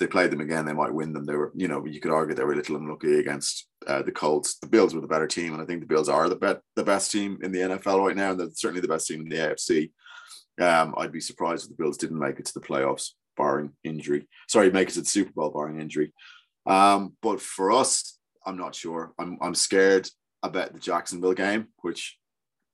they 0.00 0.06
played 0.06 0.32
them 0.32 0.40
again, 0.40 0.64
they 0.64 0.72
might 0.72 0.92
win 0.92 1.12
them. 1.12 1.26
They 1.26 1.36
were, 1.36 1.52
you 1.54 1.68
know, 1.68 1.84
you 1.84 2.00
could 2.00 2.10
argue 2.10 2.34
they 2.34 2.42
were 2.42 2.54
a 2.54 2.56
little 2.56 2.76
unlucky 2.76 3.18
against 3.18 3.68
uh, 3.86 4.02
the 4.02 4.10
Colts. 4.10 4.58
The 4.58 4.66
Bills 4.66 4.94
were 4.94 5.02
the 5.02 5.06
better 5.06 5.26
team, 5.26 5.52
and 5.52 5.62
I 5.62 5.66
think 5.66 5.80
the 5.80 5.86
Bills 5.86 6.08
are 6.08 6.28
the 6.28 6.36
bet 6.36 6.62
the 6.74 6.82
best 6.82 7.12
team 7.12 7.38
in 7.42 7.52
the 7.52 7.60
NFL 7.60 8.04
right 8.04 8.16
now, 8.16 8.30
and 8.30 8.40
they're 8.40 8.48
certainly 8.54 8.80
the 8.80 8.88
best 8.88 9.06
team 9.06 9.20
in 9.20 9.28
the 9.28 9.36
AFC. 9.36 9.90
Um, 10.60 10.94
I'd 10.96 11.12
be 11.12 11.20
surprised 11.20 11.64
if 11.64 11.70
the 11.70 11.82
Bills 11.82 11.98
didn't 11.98 12.18
make 12.18 12.40
it 12.40 12.46
to 12.46 12.54
the 12.54 12.66
playoffs, 12.66 13.10
barring 13.36 13.72
injury. 13.84 14.26
Sorry, 14.48 14.70
make 14.70 14.88
it 14.88 14.94
to 14.94 15.00
the 15.00 15.06
Super 15.06 15.32
Bowl, 15.32 15.50
barring 15.50 15.80
injury. 15.80 16.12
Um, 16.66 17.14
but 17.22 17.40
for 17.40 17.70
us, 17.70 18.18
I'm 18.46 18.56
not 18.56 18.74
sure. 18.74 19.12
I'm 19.18 19.38
I'm 19.42 19.54
scared 19.54 20.08
about 20.42 20.72
the 20.72 20.78
Jacksonville 20.78 21.34
game, 21.34 21.68
which 21.82 22.18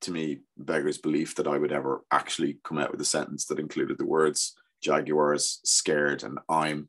to 0.02 0.10
me 0.10 0.40
beggars 0.56 0.98
belief 0.98 1.34
that 1.36 1.46
I 1.46 1.58
would 1.58 1.72
ever 1.72 2.04
actually 2.10 2.58
come 2.64 2.78
out 2.78 2.90
with 2.90 3.00
a 3.00 3.04
sentence 3.04 3.46
that 3.46 3.58
included 3.58 3.98
the 3.98 4.06
words 4.06 4.54
Jaguars 4.82 5.60
scared 5.64 6.22
and 6.22 6.38
I'm. 6.48 6.88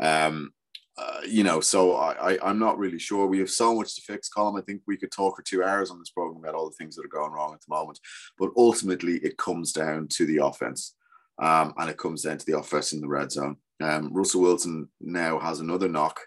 Um, 0.00 0.52
uh, 0.96 1.20
you 1.26 1.42
know, 1.42 1.58
so 1.60 1.96
I, 1.96 2.36
I, 2.36 2.50
am 2.50 2.60
not 2.60 2.78
really 2.78 3.00
sure. 3.00 3.26
We 3.26 3.40
have 3.40 3.50
so 3.50 3.74
much 3.74 3.96
to 3.96 4.02
fix, 4.02 4.28
Colin. 4.28 4.60
I 4.60 4.64
think 4.64 4.82
we 4.86 4.96
could 4.96 5.10
talk 5.10 5.36
for 5.36 5.42
two 5.42 5.64
hours 5.64 5.90
on 5.90 5.98
this 5.98 6.10
program 6.10 6.40
about 6.40 6.54
all 6.54 6.70
the 6.70 6.76
things 6.76 6.94
that 6.94 7.04
are 7.04 7.08
going 7.08 7.32
wrong 7.32 7.52
at 7.52 7.60
the 7.60 7.74
moment. 7.74 7.98
But 8.38 8.50
ultimately, 8.56 9.16
it 9.16 9.36
comes 9.36 9.72
down 9.72 10.06
to 10.12 10.24
the 10.24 10.36
offense, 10.36 10.94
um, 11.42 11.74
and 11.78 11.90
it 11.90 11.98
comes 11.98 12.22
down 12.22 12.38
to 12.38 12.46
the 12.46 12.56
offense 12.56 12.92
in 12.92 13.00
the 13.00 13.08
red 13.08 13.32
zone. 13.32 13.56
Um, 13.82 14.12
Russell 14.12 14.42
Wilson 14.42 14.88
now 15.00 15.40
has 15.40 15.58
another 15.58 15.88
knock, 15.88 16.20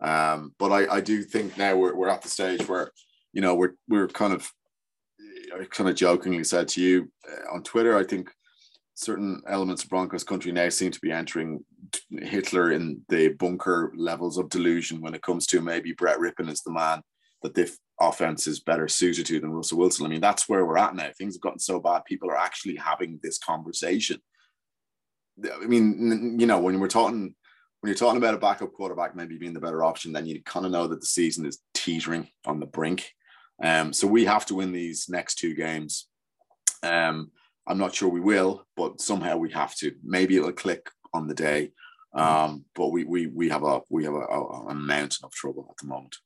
um, 0.00 0.56
but 0.58 0.72
I, 0.72 0.96
I 0.96 1.00
do 1.00 1.22
think 1.22 1.56
now 1.56 1.76
we're, 1.76 1.94
we're 1.94 2.08
at 2.08 2.22
the 2.22 2.28
stage 2.28 2.66
where 2.66 2.90
you 3.32 3.40
know, 3.40 3.54
we're 3.54 3.74
we're 3.88 4.08
kind 4.08 4.32
of 4.32 4.50
I 5.54 5.64
kind 5.64 5.88
of 5.88 5.96
jokingly 5.96 6.44
said 6.44 6.68
to 6.68 6.82
you 6.82 7.10
uh, 7.30 7.54
on 7.54 7.62
Twitter, 7.62 7.96
I 7.96 8.04
think 8.04 8.30
certain 8.94 9.42
elements 9.48 9.82
of 9.82 9.90
Broncos 9.90 10.24
country 10.24 10.52
now 10.52 10.68
seem 10.68 10.90
to 10.90 11.00
be 11.00 11.10
entering 11.10 11.64
Hitler 12.10 12.72
in 12.72 13.00
the 13.08 13.28
bunker 13.28 13.92
levels 13.96 14.36
of 14.36 14.50
delusion 14.50 15.00
when 15.00 15.14
it 15.14 15.22
comes 15.22 15.46
to 15.48 15.60
maybe 15.60 15.92
Brett 15.92 16.18
Rypien 16.18 16.50
is 16.50 16.62
the 16.62 16.72
man 16.72 17.02
that 17.42 17.54
the 17.54 17.74
offense 18.00 18.46
is 18.46 18.60
better 18.60 18.88
suited 18.88 19.26
to 19.26 19.40
than 19.40 19.52
Russell 19.52 19.78
Wilson. 19.78 20.04
I 20.04 20.08
mean, 20.10 20.20
that's 20.20 20.48
where 20.48 20.66
we're 20.66 20.78
at 20.78 20.94
now. 20.94 21.08
Things 21.16 21.34
have 21.34 21.40
gotten 21.40 21.58
so 21.58 21.80
bad, 21.80 22.04
people 22.04 22.30
are 22.30 22.36
actually 22.36 22.76
having 22.76 23.18
this 23.22 23.38
conversation. 23.38 24.18
I 25.42 25.66
mean, 25.66 26.38
you 26.38 26.46
know, 26.46 26.60
when 26.60 26.78
we're 26.80 26.88
talking 26.88 27.34
when 27.80 27.88
you're 27.88 27.96
talking 27.96 28.18
about 28.18 28.34
a 28.34 28.38
backup 28.38 28.74
quarterback 28.74 29.16
maybe 29.16 29.38
being 29.38 29.54
the 29.54 29.60
better 29.60 29.82
option, 29.82 30.12
then 30.12 30.26
you 30.26 30.42
kind 30.42 30.66
of 30.66 30.72
know 30.72 30.86
that 30.86 31.00
the 31.00 31.06
season 31.06 31.46
is 31.46 31.60
teetering 31.72 32.28
on 32.44 32.60
the 32.60 32.66
brink. 32.66 33.10
Um, 33.62 33.92
so 33.92 34.06
we 34.06 34.24
have 34.24 34.46
to 34.46 34.54
win 34.54 34.72
these 34.72 35.08
next 35.08 35.36
two 35.36 35.54
games. 35.54 36.08
Um, 36.82 37.30
I'm 37.66 37.78
not 37.78 37.94
sure 37.94 38.08
we 38.08 38.20
will, 38.20 38.66
but 38.76 39.00
somehow 39.00 39.36
we 39.36 39.50
have 39.52 39.74
to. 39.76 39.92
Maybe 40.02 40.36
it'll 40.36 40.52
click 40.52 40.90
on 41.12 41.28
the 41.28 41.34
day, 41.34 41.72
um, 42.14 42.64
but 42.74 42.88
we 42.88 43.04
we 43.04 43.26
we 43.26 43.48
have 43.50 43.62
a 43.62 43.80
we 43.90 44.04
have 44.04 44.14
a, 44.14 44.26
a, 44.26 44.66
a 44.68 44.74
mountain 44.74 45.24
of 45.24 45.32
trouble 45.32 45.66
at 45.70 45.76
the 45.76 45.86
moment. 45.86 46.16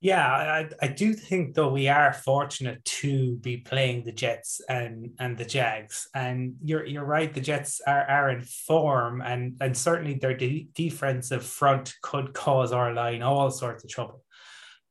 Yeah, 0.00 0.24
I, 0.24 0.68
I 0.80 0.86
do 0.86 1.12
think 1.12 1.54
though 1.54 1.72
we 1.72 1.88
are 1.88 2.12
fortunate 2.12 2.84
to 2.84 3.34
be 3.38 3.56
playing 3.56 4.04
the 4.04 4.12
Jets 4.12 4.60
and 4.68 5.10
and 5.18 5.36
the 5.36 5.44
Jags, 5.44 6.06
and 6.14 6.54
you're 6.62 6.86
you're 6.86 7.04
right. 7.04 7.34
The 7.34 7.40
Jets 7.40 7.80
are, 7.84 8.04
are 8.04 8.30
in 8.30 8.42
form, 8.42 9.20
and 9.22 9.56
and 9.60 9.76
certainly 9.76 10.14
their 10.14 10.36
de- 10.36 10.68
defensive 10.74 11.44
front 11.44 11.94
could 12.02 12.32
cause 12.32 12.70
our 12.70 12.94
line 12.94 13.22
all 13.22 13.50
sorts 13.50 13.82
of 13.82 13.90
trouble. 13.90 14.22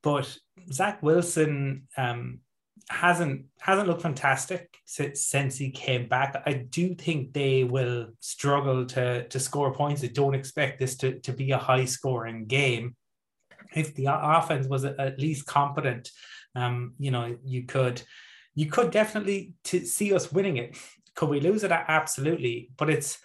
But 0.08 0.38
Zach 0.72 1.04
Wilson, 1.04 1.90
um, 1.98 2.40
hasn't 2.90 3.48
hasn't 3.60 3.90
looked 3.90 4.04
fantastic 4.04 4.70
since, 4.86 5.26
since 5.26 5.58
he 5.58 5.70
came 5.70 6.08
back. 6.08 6.42
I 6.46 6.54
do 6.54 6.96
think 6.96 7.34
they 7.34 7.66
will 7.66 8.08
struggle 8.22 8.86
to 8.86 9.28
to 9.28 9.40
score 9.40 9.74
points. 9.74 10.06
I 10.06 10.08
don't 10.08 10.34
expect 10.34 10.80
this 10.80 10.96
to, 11.00 11.20
to 11.20 11.34
be 11.34 11.52
a 11.52 11.58
high 11.58 11.84
scoring 11.84 12.46
game. 12.46 12.96
If 13.76 13.96
the 13.96 14.08
offense 14.10 14.66
was 14.68 14.86
at 14.86 15.20
least 15.20 15.46
competent, 15.46 16.10
um, 16.56 16.94
you 16.98 17.12
know, 17.12 17.36
you 17.44 17.66
could 17.66 18.02
you 18.56 18.68
could 18.68 18.92
definitely 18.92 19.56
to 19.66 19.86
see 19.86 20.14
us 20.14 20.32
winning 20.32 20.56
it. 20.56 20.78
Could 21.16 21.28
we 21.28 21.42
lose 21.42 21.66
it? 21.66 21.72
Absolutely, 21.74 22.70
but 22.78 22.90
it's 22.90 23.18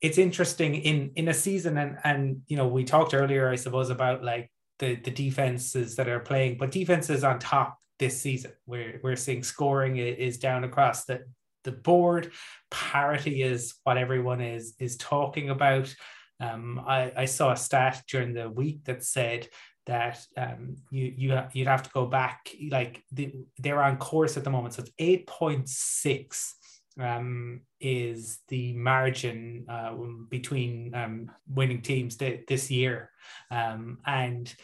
it's 0.00 0.16
interesting 0.16 0.76
in 0.76 1.10
in 1.14 1.28
a 1.28 1.34
season 1.34 1.76
and 1.76 1.98
and 2.04 2.40
you 2.46 2.56
know 2.56 2.68
we 2.68 2.84
talked 2.84 3.12
earlier 3.12 3.50
I 3.50 3.56
suppose 3.56 3.90
about 3.90 4.24
like 4.24 4.50
the 4.82 4.96
the 4.96 5.10
defenses 5.12 5.94
that 5.96 6.08
are 6.08 6.20
playing, 6.20 6.58
but 6.58 6.72
defenses 6.72 7.22
on 7.22 7.38
top 7.38 7.78
this 8.00 8.20
season. 8.20 8.50
We're 8.66 9.00
we're 9.02 9.16
seeing 9.16 9.44
scoring 9.44 9.96
is 9.96 10.38
down 10.38 10.64
across 10.64 11.04
the 11.04 11.24
the 11.62 11.70
board. 11.72 12.32
Parity 12.70 13.42
is 13.42 13.74
what 13.84 13.96
everyone 13.96 14.40
is 14.40 14.74
is 14.80 14.96
talking 14.96 15.50
about. 15.50 15.94
Um, 16.40 16.82
I, 16.84 17.12
I 17.16 17.24
saw 17.26 17.52
a 17.52 17.56
stat 17.56 18.02
during 18.08 18.34
the 18.34 18.50
week 18.50 18.84
that 18.86 19.04
said 19.04 19.48
that 19.86 20.18
um, 20.36 20.76
you 20.90 21.14
you 21.16 21.40
you'd 21.52 21.68
have 21.68 21.84
to 21.84 21.90
go 21.90 22.06
back 22.06 22.50
like 22.68 23.04
the, 23.12 23.32
they're 23.58 23.82
on 23.82 23.98
course 23.98 24.36
at 24.36 24.42
the 24.42 24.50
moment, 24.50 24.74
so 24.74 24.82
it's 24.82 24.92
eight 24.98 25.28
point 25.28 25.68
six 25.68 26.56
um, 27.00 27.62
is 27.80 28.40
the 28.48 28.72
margin 28.74 29.66
uh, 29.68 29.94
between 30.28 30.94
um, 30.94 31.30
winning 31.48 31.82
teams 31.82 32.16
th- 32.16 32.46
this 32.46 32.70
year, 32.70 33.10
um, 33.50 33.98
and 34.06 34.54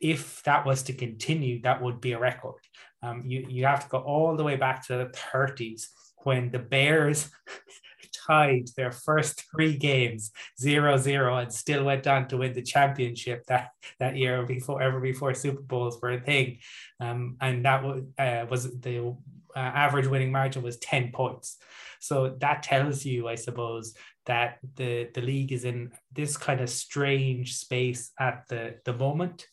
if 0.00 0.42
that 0.44 0.66
was 0.66 0.82
to 0.84 0.92
continue, 0.92 1.60
that 1.62 1.82
would 1.82 2.00
be 2.00 2.12
a 2.12 2.18
record. 2.18 2.60
Um, 3.02 3.22
you, 3.26 3.46
you 3.48 3.66
have 3.66 3.84
to 3.84 3.88
go 3.88 3.98
all 3.98 4.36
the 4.36 4.44
way 4.44 4.56
back 4.56 4.86
to 4.86 4.96
the 4.96 5.06
30s 5.06 5.86
when 6.18 6.50
the 6.50 6.58
Bears 6.58 7.30
tied 8.26 8.68
their 8.76 8.90
first 8.90 9.44
three 9.50 9.76
games 9.76 10.32
0-0 10.60 11.42
and 11.42 11.52
still 11.52 11.84
went 11.84 12.06
on 12.06 12.26
to 12.28 12.38
win 12.38 12.52
the 12.52 12.62
championship 12.62 13.44
that, 13.46 13.70
that 14.00 14.16
year 14.16 14.44
before 14.44 14.82
ever 14.82 15.00
before 15.00 15.34
Super 15.34 15.62
Bowls 15.62 16.00
were 16.00 16.12
a 16.12 16.20
thing. 16.20 16.58
Um, 17.00 17.36
and 17.40 17.64
that 17.64 17.84
was, 17.84 18.02
uh, 18.18 18.46
was 18.50 18.78
the 18.80 19.16
uh, 19.56 19.58
average 19.58 20.06
winning 20.06 20.30
margin 20.30 20.62
was 20.62 20.76
10 20.78 21.10
points. 21.12 21.56
So 21.98 22.36
that 22.40 22.62
tells 22.62 23.04
you, 23.04 23.26
I 23.26 23.34
suppose, 23.34 23.94
that 24.26 24.58
the, 24.76 25.08
the 25.14 25.22
league 25.22 25.52
is 25.52 25.64
in 25.64 25.92
this 26.12 26.36
kind 26.36 26.60
of 26.60 26.68
strange 26.68 27.56
space 27.56 28.12
at 28.20 28.44
the, 28.48 28.76
the 28.84 28.92
moment 28.92 29.46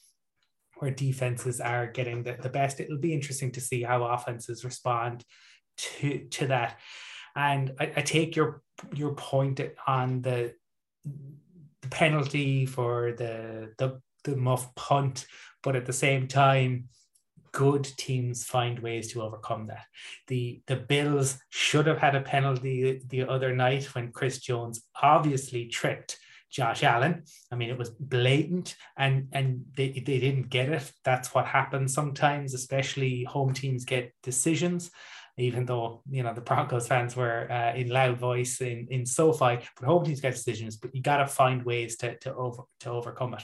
where 0.78 0.92
defenses 0.92 1.62
are 1.62 1.88
getting 1.88 2.24
the, 2.24 2.38
the 2.42 2.50
best. 2.50 2.80
It'll 2.80 2.98
be 2.98 3.14
interesting 3.14 3.52
to 3.54 3.62
see 3.62 3.84
how 3.84 4.04
offenses 4.04 4.66
respond 4.66 5.24
to 5.78 6.28
to 6.32 6.48
that. 6.48 6.80
And 7.36 7.72
I, 7.80 7.92
I 7.96 8.02
take 8.02 8.36
your 8.36 8.62
your 8.94 9.14
point 9.14 9.62
on 9.88 10.22
the 10.22 10.54
the 11.82 11.88
penalty 11.90 12.66
for 12.66 13.14
the 13.18 13.74
the 13.78 14.02
the 14.24 14.36
muff 14.36 14.74
punt, 14.76 15.26
but 15.62 15.76
at 15.76 15.86
the 15.86 15.94
same 15.94 16.28
time, 16.28 16.90
good 17.54 17.84
teams 17.98 18.44
find 18.44 18.80
ways 18.80 19.14
to 19.14 19.22
overcome 19.22 19.68
that. 19.68 19.86
The 20.28 20.62
the 20.68 20.76
Bills 20.76 21.38
should 21.50 21.88
have 21.88 22.00
had 22.00 22.16
a 22.16 22.22
penalty 22.22 23.02
the 23.08 23.24
other 23.24 23.56
night 23.56 23.86
when 23.96 24.12
Chris 24.12 24.40
Jones 24.40 24.82
obviously 25.02 25.68
tripped 25.68 26.18
Josh 26.50 26.84
Allen. 26.84 27.24
I 27.52 27.56
mean, 27.56 27.70
it 27.70 27.78
was 27.78 27.92
blatant 27.92 28.76
and 28.98 29.28
and 29.32 29.66
they, 29.78 29.90
they 29.90 30.20
didn't 30.20 30.50
get 30.50 30.70
it. 30.70 30.92
That's 31.06 31.34
what 31.34 31.46
happens 31.46 31.94
sometimes, 31.94 32.54
especially 32.54 33.24
home 33.24 33.54
teams 33.54 33.86
get 33.86 34.14
decisions, 34.24 34.92
even 35.38 35.66
though, 35.66 36.04
you 36.10 36.24
know, 36.24 36.34
the 36.34 36.42
Broncos 36.42 36.88
fans 36.88 37.16
were 37.16 37.52
uh, 37.52 37.74
in 37.76 37.90
loud 37.90 38.18
voice 38.18 38.62
in, 38.62 38.88
in 38.92 39.06
SoFi, 39.06 39.60
but 39.80 39.86
home 39.86 40.06
teams 40.06 40.22
get 40.22 40.34
decisions, 40.34 40.78
but 40.78 40.94
you 40.94 41.02
got 41.02 41.18
to 41.18 41.28
find 41.28 41.64
ways 41.64 41.98
to, 41.98 42.18
to, 42.20 42.36
over, 42.36 42.64
to 42.82 42.90
overcome 42.90 43.34
it. 43.34 43.44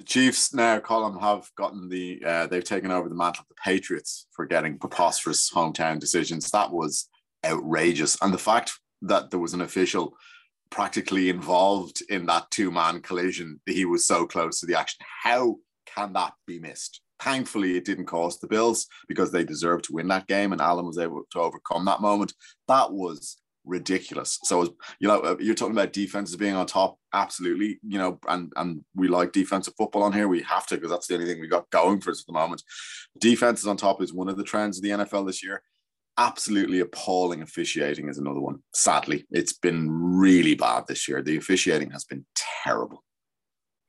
The 0.00 0.06
Chiefs 0.06 0.54
now, 0.54 0.80
Colin, 0.80 1.20
have 1.20 1.50
gotten 1.58 1.90
the, 1.90 2.22
uh, 2.26 2.46
they've 2.46 2.64
taken 2.64 2.90
over 2.90 3.10
the 3.10 3.14
mantle 3.14 3.42
of 3.42 3.48
the 3.48 3.62
Patriots 3.62 4.28
for 4.32 4.46
getting 4.46 4.78
preposterous 4.78 5.50
hometown 5.50 6.00
decisions. 6.00 6.50
That 6.50 6.72
was 6.72 7.10
outrageous. 7.44 8.16
And 8.22 8.32
the 8.32 8.38
fact 8.38 8.72
that 9.02 9.30
there 9.30 9.38
was 9.38 9.52
an 9.52 9.60
official 9.60 10.16
practically 10.70 11.28
involved 11.28 12.02
in 12.08 12.24
that 12.26 12.50
two 12.50 12.70
man 12.70 13.02
collision. 13.02 13.60
He 13.66 13.84
was 13.84 14.06
so 14.06 14.26
close 14.26 14.60
to 14.60 14.66
the 14.66 14.78
action. 14.78 15.04
How 15.22 15.56
can 15.84 16.14
that 16.14 16.32
be 16.46 16.58
missed? 16.58 17.02
Thankfully, 17.20 17.76
it 17.76 17.84
didn't 17.84 18.06
cost 18.06 18.40
the 18.40 18.46
Bills 18.46 18.86
because 19.06 19.30
they 19.30 19.44
deserved 19.44 19.84
to 19.84 19.92
win 19.92 20.08
that 20.08 20.26
game, 20.26 20.52
and 20.52 20.62
Allen 20.62 20.86
was 20.86 20.96
able 20.96 21.24
to 21.32 21.40
overcome 21.40 21.84
that 21.84 22.00
moment. 22.00 22.32
That 22.68 22.90
was 22.90 23.36
ridiculous. 23.70 24.38
So, 24.44 24.74
you 24.98 25.08
know, 25.08 25.20
uh, 25.20 25.36
you're 25.40 25.54
talking 25.54 25.74
about 25.74 25.92
defenses 25.92 26.36
being 26.36 26.54
on 26.54 26.66
top. 26.66 26.98
Absolutely, 27.14 27.78
you 27.82 27.98
know, 27.98 28.18
and 28.28 28.52
and 28.56 28.84
we 28.94 29.08
like 29.08 29.32
defensive 29.32 29.74
football 29.78 30.02
on 30.02 30.12
here. 30.12 30.28
We 30.28 30.42
have 30.42 30.66
to 30.66 30.74
because 30.74 30.90
that's 30.90 31.06
the 31.06 31.14
only 31.14 31.26
thing 31.26 31.40
we 31.40 31.48
got 31.48 31.70
going 31.70 32.00
for 32.00 32.10
us 32.10 32.20
at 32.20 32.26
the 32.26 32.32
moment. 32.32 32.62
Defenses 33.18 33.66
on 33.66 33.76
top 33.76 34.02
is 34.02 34.12
one 34.12 34.28
of 34.28 34.36
the 34.36 34.44
trends 34.44 34.78
of 34.78 34.82
the 34.82 34.90
NFL 34.90 35.26
this 35.26 35.42
year 35.42 35.62
absolutely 36.18 36.80
appalling 36.80 37.40
officiating 37.40 38.08
is 38.08 38.18
another 38.18 38.40
one. 38.40 38.58
Sadly, 38.74 39.24
it's 39.30 39.54
been 39.54 39.88
really 39.90 40.54
bad 40.54 40.84
this 40.86 41.08
year. 41.08 41.22
The 41.22 41.38
officiating 41.38 41.90
has 41.92 42.04
been 42.04 42.26
terrible. 42.62 43.02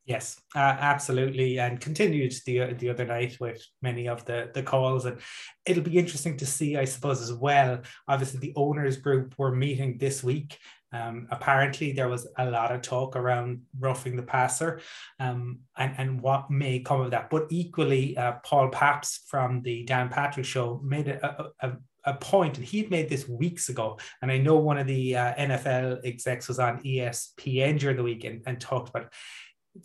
Yes, 0.05 0.41
uh, 0.55 0.59
absolutely, 0.59 1.59
and 1.59 1.79
continued 1.79 2.33
the 2.45 2.73
the 2.73 2.89
other 2.89 3.05
night 3.05 3.37
with 3.39 3.63
many 3.83 4.07
of 4.07 4.25
the 4.25 4.49
the 4.51 4.63
calls, 4.63 5.05
and 5.05 5.19
it'll 5.65 5.83
be 5.83 5.99
interesting 5.99 6.37
to 6.37 6.45
see, 6.45 6.75
I 6.75 6.85
suppose, 6.85 7.21
as 7.21 7.31
well. 7.33 7.81
Obviously, 8.07 8.39
the 8.39 8.53
owners 8.55 8.97
group 8.97 9.35
were 9.37 9.55
meeting 9.55 9.97
this 9.99 10.23
week. 10.23 10.57
Um, 10.91 11.27
apparently, 11.29 11.91
there 11.91 12.09
was 12.09 12.27
a 12.37 12.49
lot 12.49 12.71
of 12.71 12.81
talk 12.81 13.15
around 13.15 13.61
roughing 13.79 14.15
the 14.15 14.23
passer, 14.23 14.81
um, 15.19 15.59
and 15.77 15.93
and 15.97 16.21
what 16.21 16.49
may 16.49 16.79
come 16.79 17.01
of 17.01 17.11
that. 17.11 17.29
But 17.29 17.45
equally, 17.49 18.17
uh, 18.17 18.33
Paul 18.43 18.69
Pabst 18.69 19.29
from 19.29 19.61
the 19.61 19.83
Dan 19.83 20.09
Patrick 20.09 20.45
Show 20.47 20.81
made 20.83 21.07
a, 21.09 21.45
a, 21.61 21.73
a 22.05 22.13
point, 22.15 22.57
and 22.57 22.65
he'd 22.65 22.91
made 22.91 23.07
this 23.07 23.29
weeks 23.29 23.69
ago. 23.69 23.99
And 24.21 24.31
I 24.31 24.37
know 24.37 24.57
one 24.57 24.77
of 24.79 24.87
the 24.87 25.15
uh, 25.15 25.33
NFL 25.35 25.99
execs 26.03 26.47
was 26.47 26.59
on 26.59 26.81
ESPN 26.83 27.79
during 27.79 27.97
the 27.97 28.03
week 28.03 28.23
and, 28.23 28.41
and 28.45 28.59
talked 28.59 28.89
about. 28.89 29.13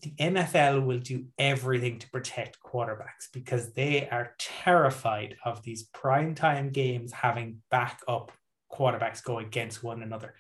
The 0.03 0.12
NFL 0.18 0.85
will 0.85 0.99
do 0.99 1.27
everything 1.38 1.99
to 1.99 2.11
protect 2.11 2.59
quarterbacks 2.61 3.31
because 3.33 3.72
they 3.72 4.09
are 4.09 4.35
terrified 4.38 5.37
of 5.44 5.62
these 5.62 5.88
primetime 5.90 6.72
games 6.72 7.12
having 7.12 7.62
backup 7.70 8.33
quarterbacks 8.72 9.22
go 9.22 9.38
against 9.38 9.83
one 9.83 10.03
another. 10.03 10.35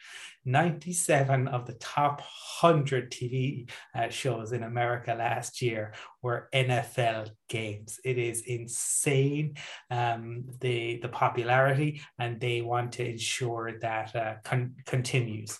97 0.44 1.48
of 1.48 1.66
the 1.66 1.74
top 1.74 2.20
100 2.60 3.10
TV 3.10 3.70
uh, 3.94 4.08
shows 4.08 4.52
in 4.52 4.62
America 4.62 5.14
last 5.14 5.62
year 5.62 5.92
were 6.22 6.48
NFL 6.54 7.30
games. 7.48 7.98
It 8.04 8.18
is 8.18 8.42
insane, 8.42 9.54
um, 9.90 10.44
the, 10.60 10.98
the 11.00 11.08
popularity, 11.08 12.02
and 12.18 12.40
they 12.40 12.60
want 12.60 12.92
to 12.92 13.08
ensure 13.08 13.78
that 13.80 14.14
uh, 14.14 14.34
con- 14.44 14.74
continues. 14.86 15.58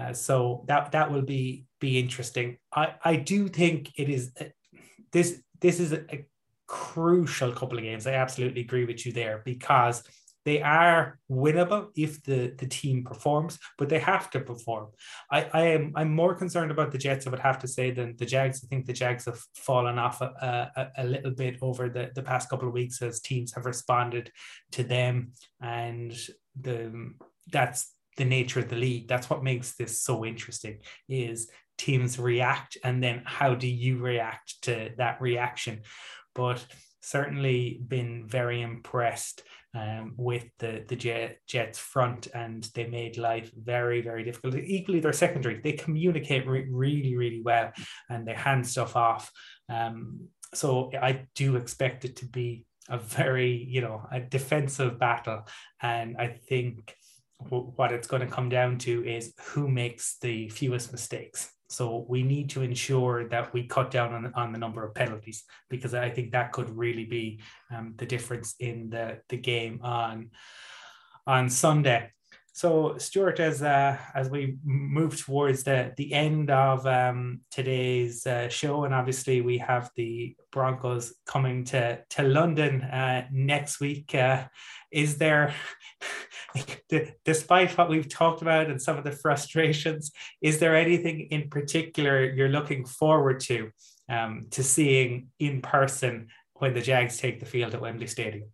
Uh, 0.00 0.12
so 0.12 0.64
that 0.66 0.90
that 0.90 1.12
will 1.12 1.22
be 1.22 1.64
be 1.84 1.98
interesting. 1.98 2.56
I, 2.74 2.94
I 3.04 3.16
do 3.16 3.48
think 3.48 3.92
it 3.96 4.08
is 4.08 4.32
uh, 4.40 4.44
this 5.12 5.42
this 5.60 5.80
is 5.80 5.92
a, 5.92 6.00
a 6.14 6.26
crucial 6.66 7.52
couple 7.52 7.78
of 7.78 7.84
games. 7.84 8.06
I 8.06 8.14
absolutely 8.14 8.62
agree 8.62 8.86
with 8.86 9.04
you 9.04 9.12
there 9.12 9.42
because 9.44 10.02
they 10.44 10.60
are 10.60 11.18
winnable 11.30 11.88
if 11.96 12.22
the, 12.22 12.54
the 12.58 12.66
team 12.66 13.02
performs, 13.02 13.58
but 13.78 13.88
they 13.88 13.98
have 13.98 14.28
to 14.30 14.40
perform. 14.40 14.88
I, 15.30 15.40
I 15.60 15.62
am 15.76 15.92
I'm 15.96 16.12
more 16.14 16.34
concerned 16.34 16.70
about 16.70 16.90
the 16.92 16.98
Jets, 16.98 17.26
I 17.26 17.30
would 17.30 17.48
have 17.50 17.60
to 17.60 17.68
say, 17.68 17.90
than 17.90 18.16
the 18.16 18.26
Jags. 18.26 18.62
I 18.62 18.66
think 18.68 18.84
the 18.84 19.00
Jags 19.02 19.24
have 19.24 19.40
fallen 19.54 19.98
off 19.98 20.20
a, 20.20 20.30
a, 20.76 21.02
a 21.02 21.04
little 21.04 21.30
bit 21.30 21.56
over 21.62 21.88
the, 21.88 22.10
the 22.14 22.22
past 22.22 22.50
couple 22.50 22.68
of 22.68 22.74
weeks 22.74 23.00
as 23.00 23.20
teams 23.20 23.54
have 23.54 23.66
responded 23.66 24.30
to 24.72 24.82
them. 24.82 25.32
And 25.60 26.12
the 26.60 26.78
that's 27.50 27.94
the 28.16 28.24
nature 28.24 28.60
of 28.60 28.68
the 28.68 28.76
league. 28.76 29.08
That's 29.08 29.28
what 29.30 29.42
makes 29.42 29.74
this 29.74 30.02
so 30.02 30.24
interesting 30.24 30.78
is 31.08 31.50
teams 31.78 32.18
react 32.18 32.76
and 32.84 33.02
then 33.02 33.22
how 33.24 33.54
do 33.54 33.66
you 33.66 33.98
react 33.98 34.62
to 34.62 34.90
that 34.98 35.20
reaction? 35.20 35.82
But 36.34 36.64
certainly 37.04 37.80
been 37.86 38.26
very 38.26 38.62
impressed 38.62 39.42
um, 39.74 40.14
with 40.16 40.44
the 40.58 40.84
the 40.88 40.96
Jet, 40.96 41.38
Jets 41.46 41.78
front, 41.78 42.28
and 42.34 42.62
they 42.74 42.86
made 42.86 43.18
life 43.18 43.50
very 43.56 44.00
very 44.00 44.22
difficult. 44.22 44.54
Equally, 44.54 45.00
their 45.00 45.12
secondary 45.12 45.60
they 45.60 45.72
communicate 45.72 46.46
re- 46.46 46.68
really 46.70 47.16
really 47.16 47.42
well, 47.42 47.72
and 48.08 48.26
they 48.26 48.34
hand 48.34 48.66
stuff 48.66 48.96
off. 48.96 49.30
Um, 49.68 50.28
so 50.54 50.90
I 51.00 51.26
do 51.34 51.56
expect 51.56 52.04
it 52.04 52.16
to 52.16 52.26
be 52.26 52.64
a 52.88 52.98
very 52.98 53.66
you 53.68 53.80
know 53.80 54.06
a 54.12 54.20
defensive 54.20 54.98
battle, 54.98 55.46
and 55.82 56.16
I 56.18 56.28
think 56.28 56.94
w- 57.42 57.72
what 57.76 57.92
it's 57.92 58.06
going 58.06 58.22
to 58.22 58.34
come 58.34 58.48
down 58.48 58.78
to 58.78 59.04
is 59.04 59.34
who 59.40 59.68
makes 59.68 60.18
the 60.20 60.48
fewest 60.50 60.92
mistakes. 60.92 61.50
So 61.74 62.06
we 62.08 62.22
need 62.22 62.50
to 62.50 62.62
ensure 62.62 63.28
that 63.28 63.52
we 63.52 63.66
cut 63.66 63.90
down 63.90 64.14
on, 64.14 64.32
on 64.34 64.52
the 64.52 64.58
number 64.58 64.84
of 64.84 64.94
penalties 64.94 65.44
because 65.68 65.94
I 65.94 66.08
think 66.10 66.32
that 66.32 66.52
could 66.52 66.70
really 66.70 67.04
be 67.04 67.40
um, 67.74 67.94
the 67.96 68.06
difference 68.06 68.54
in 68.60 68.90
the, 68.90 69.18
the 69.28 69.36
game 69.36 69.80
on, 69.82 70.30
on 71.26 71.50
Sunday. 71.50 72.10
So 72.56 72.98
Stuart, 72.98 73.40
as 73.40 73.64
uh, 73.64 73.98
as 74.14 74.30
we 74.30 74.58
move 74.62 75.20
towards 75.20 75.64
the 75.64 75.92
the 75.96 76.12
end 76.12 76.52
of 76.52 76.86
um, 76.86 77.40
today's 77.50 78.24
uh, 78.28 78.48
show, 78.48 78.84
and 78.84 78.94
obviously 78.94 79.40
we 79.40 79.58
have 79.58 79.90
the 79.96 80.36
Broncos 80.52 81.14
coming 81.26 81.64
to 81.64 81.98
to 82.10 82.22
London 82.22 82.82
uh, 82.82 83.26
next 83.32 83.80
week. 83.80 84.14
Uh, 84.14 84.44
is 84.92 85.18
there, 85.18 85.52
despite 87.24 87.76
what 87.76 87.90
we've 87.90 88.08
talked 88.08 88.40
about 88.40 88.70
and 88.70 88.80
some 88.80 88.98
of 88.98 89.02
the 89.02 89.10
frustrations, 89.10 90.12
is 90.40 90.60
there 90.60 90.76
anything 90.76 91.26
in 91.32 91.50
particular 91.50 92.24
you're 92.24 92.48
looking 92.48 92.84
forward 92.84 93.40
to 93.40 93.72
um, 94.08 94.46
to 94.52 94.62
seeing 94.62 95.26
in 95.40 95.60
person 95.60 96.28
when 96.52 96.72
the 96.72 96.80
Jags 96.80 97.16
take 97.16 97.40
the 97.40 97.46
field 97.46 97.74
at 97.74 97.80
Wembley 97.80 98.06
Stadium? 98.06 98.53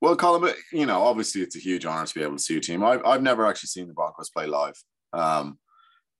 Well, 0.00 0.16
Colin, 0.16 0.52
you 0.72 0.86
know, 0.86 1.02
obviously 1.02 1.42
it's 1.42 1.56
a 1.56 1.60
huge 1.60 1.86
honor 1.86 2.06
to 2.06 2.14
be 2.14 2.22
able 2.22 2.36
to 2.36 2.42
see 2.42 2.54
your 2.54 2.60
team. 2.60 2.84
I've, 2.84 3.04
I've 3.04 3.22
never 3.22 3.46
actually 3.46 3.68
seen 3.68 3.88
the 3.88 3.94
Broncos 3.94 4.28
play 4.28 4.46
live. 4.46 4.74
Um, 5.12 5.58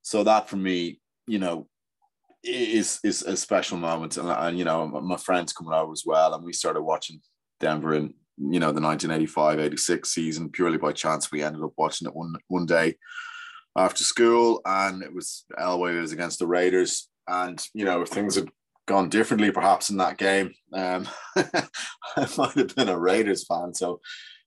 so 0.03 0.25
that 0.25 0.49
for 0.49 0.57
me, 0.57 1.01
you 1.27 1.39
know, 1.39 1.69
is 2.43 3.01
is 3.05 3.23
a 3.23 3.37
special 3.37 3.77
moment. 3.77 4.17
And, 4.17 4.29
and, 4.29 4.59
you 4.59 4.65
know, 4.65 4.87
my 4.87 5.17
friends 5.17 5.53
coming 5.53 5.75
over 5.75 5.93
as 5.93 6.05
well. 6.07 6.35
And 6.35 6.45
we 6.45 6.53
started 6.53 6.83
watching 6.83 7.21
Denver 7.61 7.95
in, 7.95 8.15
you 8.39 8.61
know, 8.61 8.73
the 8.73 8.81
1985 8.81 9.59
86 9.59 10.09
season 10.09 10.51
purely 10.51 10.79
by 10.79 10.93
chance. 10.93 11.31
We 11.31 11.43
ended 11.43 11.63
up 11.63 11.73
watching 11.77 12.07
it 12.07 12.15
one, 12.15 12.35
one 12.49 12.67
day 12.67 12.97
after 13.77 14.05
school. 14.05 14.63
And 14.65 15.03
it 15.03 15.13
was 15.13 15.45
Elway 15.59 16.01
was 16.01 16.13
against 16.13 16.39
the 16.39 16.47
Raiders. 16.47 17.09
And, 17.29 17.63
you 17.75 17.85
know, 17.85 18.03
if 18.03 18.09
things 18.09 18.37
had 18.37 18.49
gone 18.87 19.09
differently 19.09 19.51
perhaps 19.51 19.91
in 19.91 19.97
that 19.99 20.17
game. 20.17 20.53
Um, 20.73 21.07
I 21.37 22.29
might 22.39 22.55
have 22.55 22.75
been 22.75 22.89
a 22.89 22.99
Raiders 22.99 23.45
fan, 23.45 23.75
so 23.75 24.01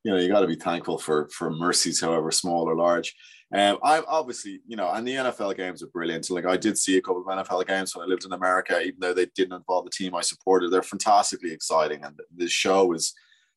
you 0.03 0.11
know 0.11 0.17
you 0.17 0.29
got 0.29 0.41
to 0.41 0.47
be 0.47 0.55
thankful 0.55 0.97
for 0.97 1.29
for 1.29 1.51
mercies, 1.51 2.01
however 2.01 2.31
small 2.31 2.69
or 2.69 2.75
large. 2.75 3.15
Um, 3.51 3.79
I 3.83 4.01
obviously, 4.07 4.61
you 4.67 4.77
know, 4.77 4.91
and 4.91 5.07
the 5.07 5.15
NFL 5.15 5.57
games 5.57 5.81
are 5.81 5.87
brilliant. 5.87 6.29
Like 6.29 6.45
I 6.45 6.55
did 6.55 6.77
see 6.77 6.97
a 6.97 7.01
couple 7.01 7.21
of 7.21 7.27
NFL 7.27 7.67
games 7.67 7.95
when 7.95 8.05
I 8.05 8.07
lived 8.07 8.25
in 8.25 8.33
America, 8.33 8.79
even 8.81 8.99
though 8.99 9.13
they 9.13 9.25
didn't 9.35 9.55
involve 9.55 9.85
the 9.85 9.91
team 9.91 10.13
I 10.13 10.21
supported. 10.21 10.71
They're 10.71 10.83
fantastically 10.83 11.51
exciting, 11.51 12.03
and 12.03 12.19
the 12.35 12.47
show 12.47 12.93
is 12.93 13.13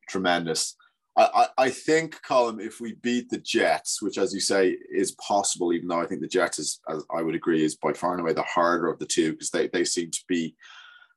tremendous. 0.08 0.76
I, 1.14 1.48
I, 1.58 1.70
think, 1.70 2.22
Colin, 2.22 2.58
if 2.58 2.80
we 2.80 2.94
beat 2.94 3.28
the 3.28 3.38
Jets, 3.38 4.00
which, 4.00 4.16
as 4.16 4.32
you 4.32 4.40
say, 4.40 4.78
is 4.90 5.12
possible, 5.12 5.72
even 5.74 5.88
though 5.88 6.00
I 6.00 6.06
think 6.06 6.22
the 6.22 6.28
Jets 6.28 6.58
is, 6.58 6.80
as 6.88 7.04
I 7.14 7.20
would 7.20 7.34
agree, 7.34 7.62
is 7.62 7.76
by 7.76 7.92
far 7.92 8.12
and 8.12 8.20
away 8.22 8.32
the 8.32 8.42
harder 8.42 8.88
of 8.88 8.98
the 8.98 9.04
two 9.04 9.32
because 9.32 9.50
they, 9.50 9.68
they 9.68 9.84
seem 9.84 10.10
to 10.10 10.24
be 10.26 10.56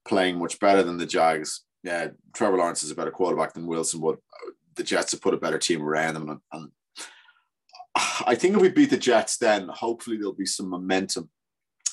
playing 0.06 0.38
much 0.38 0.60
better 0.60 0.84
than 0.84 0.98
the 0.98 1.06
Jags. 1.06 1.64
Yeah, 1.84 2.10
Trevor 2.34 2.58
Lawrence 2.58 2.84
is 2.84 2.92
a 2.92 2.96
better 2.96 3.12
quarterback 3.12 3.54
than 3.54 3.68
Wilson, 3.68 4.02
but 4.02 4.16
uh, 4.16 4.52
the 4.76 4.84
Jets 4.84 5.14
have 5.14 5.22
put 5.22 5.34
a 5.34 5.38
better 5.38 5.58
team 5.58 5.82
around 5.82 6.16
them. 6.16 6.30
And, 6.30 6.40
and 6.52 6.72
I 8.26 8.36
think 8.36 8.56
if 8.56 8.62
we 8.62 8.70
beat 8.70 8.90
the 8.90 8.98
Jets, 8.98 9.38
then 9.38 9.70
hopefully 9.70 10.18
there'll 10.18 10.34
be 10.34 10.46
some 10.46 10.70
momentum 10.70 11.30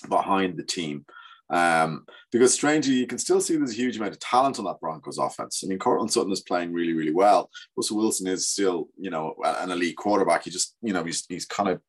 behind 0.09 0.57
the 0.57 0.65
team. 0.65 1.07
Um, 1.53 2.07
because 2.33 2.55
strangely, 2.55 2.95
you 2.95 3.07
can 3.07 3.19
still 3.19 3.41
see 3.41 3.57
there's 3.57 3.73
a 3.73 3.75
huge 3.75 3.99
amount 3.99 4.15
of 4.15 4.21
talent 4.21 4.59
on 4.59 4.65
that 4.65 4.81
Broncos 4.81 5.19
offense. 5.19 5.63
I 5.63 5.69
mean, 5.69 5.79
Courtland 5.79 6.11
Sutton 6.11 6.33
is 6.33 6.41
playing 6.41 6.73
really, 6.73 6.95
really 6.95 7.13
well. 7.13 7.51
Russell 7.77 7.99
Wilson 7.99 8.27
is 8.27 8.49
still, 8.49 8.89
you 8.99 9.11
know, 9.11 9.35
an 9.45 9.71
elite 9.71 9.97
quarterback. 9.97 10.45
He 10.45 10.51
just, 10.51 10.75
you 10.81 10.95
know, 10.95 11.05
he's 11.05 11.27
he's 11.29 11.45
kind 11.45 11.69
of 11.69 11.81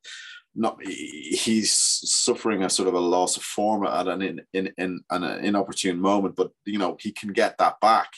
not 0.54 0.78
he's 0.84 1.72
suffering 1.72 2.62
a 2.62 2.70
sort 2.70 2.88
of 2.88 2.94
a 2.94 3.00
loss 3.00 3.36
of 3.38 3.42
form 3.42 3.86
at 3.86 4.06
an 4.06 4.22
in 4.22 4.40
in, 4.52 4.72
in 4.76 5.00
an 5.10 5.44
inopportune 5.44 5.98
moment, 5.98 6.36
but 6.36 6.50
you 6.66 6.78
know, 6.78 6.96
he 7.00 7.10
can 7.10 7.32
get 7.32 7.56
that 7.58 7.80
back. 7.80 8.10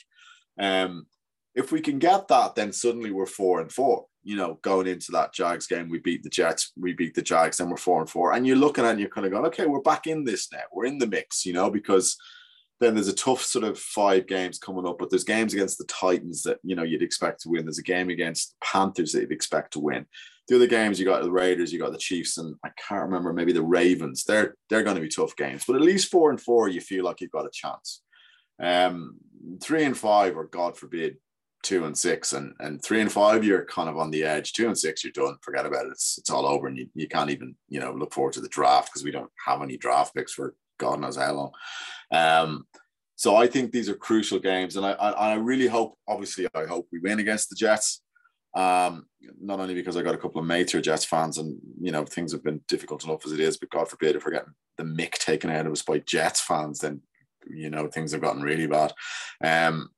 Um, 0.59 1.07
if 1.55 1.71
we 1.73 1.81
can 1.81 1.99
get 1.99 2.29
that, 2.29 2.57
then 2.57 2.73
suddenly 2.73 3.13
we're 3.13 3.25
four 3.25 3.61
and 3.61 3.71
four. 3.71 4.07
You 4.27 4.37
know, 4.37 4.59
going 4.63 4.89
into 4.89 5.13
that 5.13 5.33
Jags 5.33 5.69
game, 5.69 5.89
we 5.89 6.01
beat 6.01 6.25
the 6.25 6.29
Jets, 6.29 6.73
we 6.77 6.93
beat 6.93 7.15
the 7.15 7.23
Jags, 7.23 7.59
then 7.59 7.71
we're 7.71 7.77
four 7.77 8.01
and 8.01 8.11
four. 8.11 8.33
And 8.33 8.45
you're 8.45 8.57
looking 8.57 8.85
at 8.85 8.91
and 8.91 9.01
you're 9.01 9.09
kind 9.09 9.25
of 9.25 9.33
going, 9.33 9.47
okay, 9.47 9.67
we're 9.67 9.81
back 9.81 10.09
in 10.09 10.25
this 10.25 10.53
now. 10.53 10.65
We're 10.73 10.87
in 10.87 10.99
the 10.99 11.07
mix, 11.07 11.47
you 11.47 11.53
know, 11.53 11.71
because 11.71 12.17
then 12.81 12.95
there's 12.95 13.09
a 13.09 13.15
tough 13.15 13.43
sort 13.43 13.65
of 13.65 13.79
five 13.79 14.27
games 14.27 14.59
coming 14.59 14.87
up, 14.87 14.99
but 14.99 15.11
there's 15.11 15.25
games 15.25 15.55
against 15.55 15.79
the 15.79 15.85
Titans 15.85 16.43
that, 16.43 16.59
you 16.65 16.75
know, 16.75 16.83
you'd 16.83 17.03
expect 17.03 17.41
to 17.43 17.51
win. 17.51 17.65
There's 17.65 17.79
a 17.79 17.85
game 17.85 18.11
against 18.11 18.51
the 18.51 18.67
Panthers 18.67 19.13
that 19.13 19.21
you'd 19.21 19.33
expect 19.33 19.73
to 19.75 19.81
win. 19.81 20.07
The 20.49 20.57
other 20.57 20.67
games, 20.67 20.99
you 20.99 21.07
got 21.07 21.23
the 21.23 21.31
Raiders, 21.31 21.73
you 21.73 21.79
got 21.79 21.93
the 21.93 21.99
Chiefs, 21.99 22.39
and 22.39 22.55
I 22.65 22.71
can't 22.77 23.03
remember, 23.03 23.33
maybe 23.33 23.53
the 23.53 23.63
Ravens. 23.63 24.25
They're 24.25 24.55
they're 24.69 24.85
going 24.85 24.97
to 24.97 25.03
be 25.03 25.09
tough 25.09 25.35
games, 25.37 25.65
but 25.67 25.77
at 25.77 25.83
least 25.83 26.11
four 26.11 26.31
and 26.31 26.41
four, 26.41 26.69
you 26.69 26.81
feel 26.81 27.05
like 27.05 27.21
you've 27.21 27.33
got 27.33 27.47
a 27.47 27.51
chance. 27.53 28.03
Um, 28.61 29.17
three 29.63 29.85
and 29.85 29.97
five, 29.97 30.37
or 30.37 30.45
God 30.45 30.77
forbid, 30.77 31.17
two 31.63 31.85
and 31.85 31.97
six 31.97 32.33
and 32.33 32.55
and 32.61 32.83
three 32.83 33.01
and 33.01 33.11
five 33.11 33.45
you're 33.45 33.65
kind 33.65 33.89
of 33.89 33.97
on 33.99 34.11
the 34.11 34.25
edge. 34.25 34.53
Two 34.53 34.67
and 34.67 34.79
six 34.79 35.03
you're 35.03 35.13
done 35.13 35.37
forget 35.43 35.67
about 35.67 35.87
it. 35.87 35.93
It's, 35.93 36.19
it's 36.19 36.31
all 36.31 36.47
over 36.47 36.67
and 36.67 36.77
you, 36.77 36.89
you 36.95 37.09
can't 37.09 37.31
even 37.31 37.55
you 37.69 37.81
know 37.81 37.93
look 37.93 38.13
forward 38.13 38.35
to 38.35 38.41
the 38.41 38.49
draft 38.49 38.91
because 38.91 39.05
we 39.05 39.11
don't 39.11 39.31
have 39.45 39.63
any 39.63 39.77
draft 39.77 40.15
picks 40.15 40.33
for 40.33 40.55
god 40.79 41.01
knows 41.01 41.17
how 41.17 41.33
long. 41.33 41.53
Um 42.13 42.67
so 43.19 43.35
i 43.35 43.47
think 43.47 43.73
these 43.73 43.89
are 43.89 43.95
crucial 43.95 44.39
games 44.39 44.77
and 44.77 44.85
i 44.85 44.93
i, 44.93 45.11
I 45.11 45.35
really 45.35 45.67
hope 45.67 45.99
obviously 46.07 46.47
i 46.55 46.67
hope 46.67 46.87
we 46.93 46.99
win 46.99 47.19
against 47.19 47.51
the 47.51 47.57
jets. 47.57 48.03
Um 48.55 49.07
not 49.41 49.59
only 49.59 49.75
because 49.75 49.97
i 49.97 50.03
got 50.03 50.15
a 50.15 50.19
couple 50.19 50.41
of 50.41 50.47
mates 50.47 50.73
who 50.73 50.79
are 50.79 50.83
jets 50.83 51.05
fans 51.05 51.39
and 51.39 51.59
you 51.81 51.93
know 51.93 52.05
things 52.05 52.33
have 52.33 52.45
been 52.45 52.61
difficult 52.69 53.05
enough 53.05 53.25
as 53.27 53.33
it 53.33 53.41
is 53.41 53.57
but 53.57 53.71
god 53.71 53.89
forbid 53.89 54.17
if 54.17 54.25
we're 54.25 54.33
getting 54.33 54.55
the 54.77 54.85
mick 54.85 55.13
taken 55.13 55.51
out 55.51 55.67
of 55.67 55.73
us 55.73 55.83
by 55.83 55.99
jets 55.99 56.41
fans 56.41 56.79
then 56.79 57.01
you 57.49 57.71
know 57.71 57.89
things 57.89 58.13
have 58.13 58.21
gotten 58.21 58.43
really 58.43 58.67
bad. 58.67 58.93
Um 59.43 59.91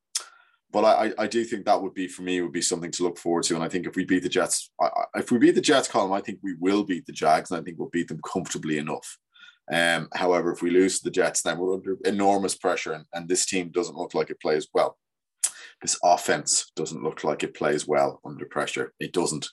but 0.70 0.84
I, 0.84 1.12
I 1.18 1.26
do 1.26 1.44
think 1.44 1.64
that 1.64 1.80
would 1.80 1.94
be 1.94 2.08
for 2.08 2.22
me 2.22 2.42
would 2.42 2.52
be 2.52 2.60
something 2.60 2.90
to 2.90 3.02
look 3.02 3.18
forward 3.18 3.44
to. 3.44 3.54
And 3.54 3.64
I 3.64 3.68
think 3.68 3.86
if 3.86 3.96
we 3.96 4.04
beat 4.04 4.22
the 4.22 4.28
Jets, 4.28 4.70
I, 4.80 4.88
if 5.16 5.30
we 5.30 5.38
beat 5.38 5.54
the 5.54 5.60
Jets, 5.60 5.88
Colin, 5.88 6.12
I 6.12 6.22
think 6.22 6.40
we 6.42 6.54
will 6.60 6.84
beat 6.84 7.06
the 7.06 7.12
Jags, 7.12 7.50
and 7.50 7.60
I 7.60 7.62
think 7.62 7.78
we'll 7.78 7.88
beat 7.88 8.08
them 8.08 8.20
comfortably 8.20 8.78
enough. 8.78 9.18
Um, 9.70 10.08
however, 10.14 10.52
if 10.52 10.62
we 10.62 10.70
lose 10.70 11.00
the 11.00 11.10
Jets, 11.10 11.42
then 11.42 11.58
we're 11.58 11.74
under 11.74 11.96
enormous 12.04 12.54
pressure, 12.54 12.92
and, 12.92 13.04
and 13.12 13.28
this 13.28 13.46
team 13.46 13.70
doesn't 13.70 13.96
look 13.96 14.14
like 14.14 14.30
it 14.30 14.40
plays 14.40 14.68
well. 14.74 14.98
This 15.80 15.98
offense 16.02 16.72
doesn't 16.74 17.02
look 17.02 17.24
like 17.24 17.42
it 17.42 17.54
plays 17.54 17.86
well 17.86 18.20
under 18.24 18.46
pressure. 18.46 18.92
It 18.98 19.12
doesn't. 19.12 19.48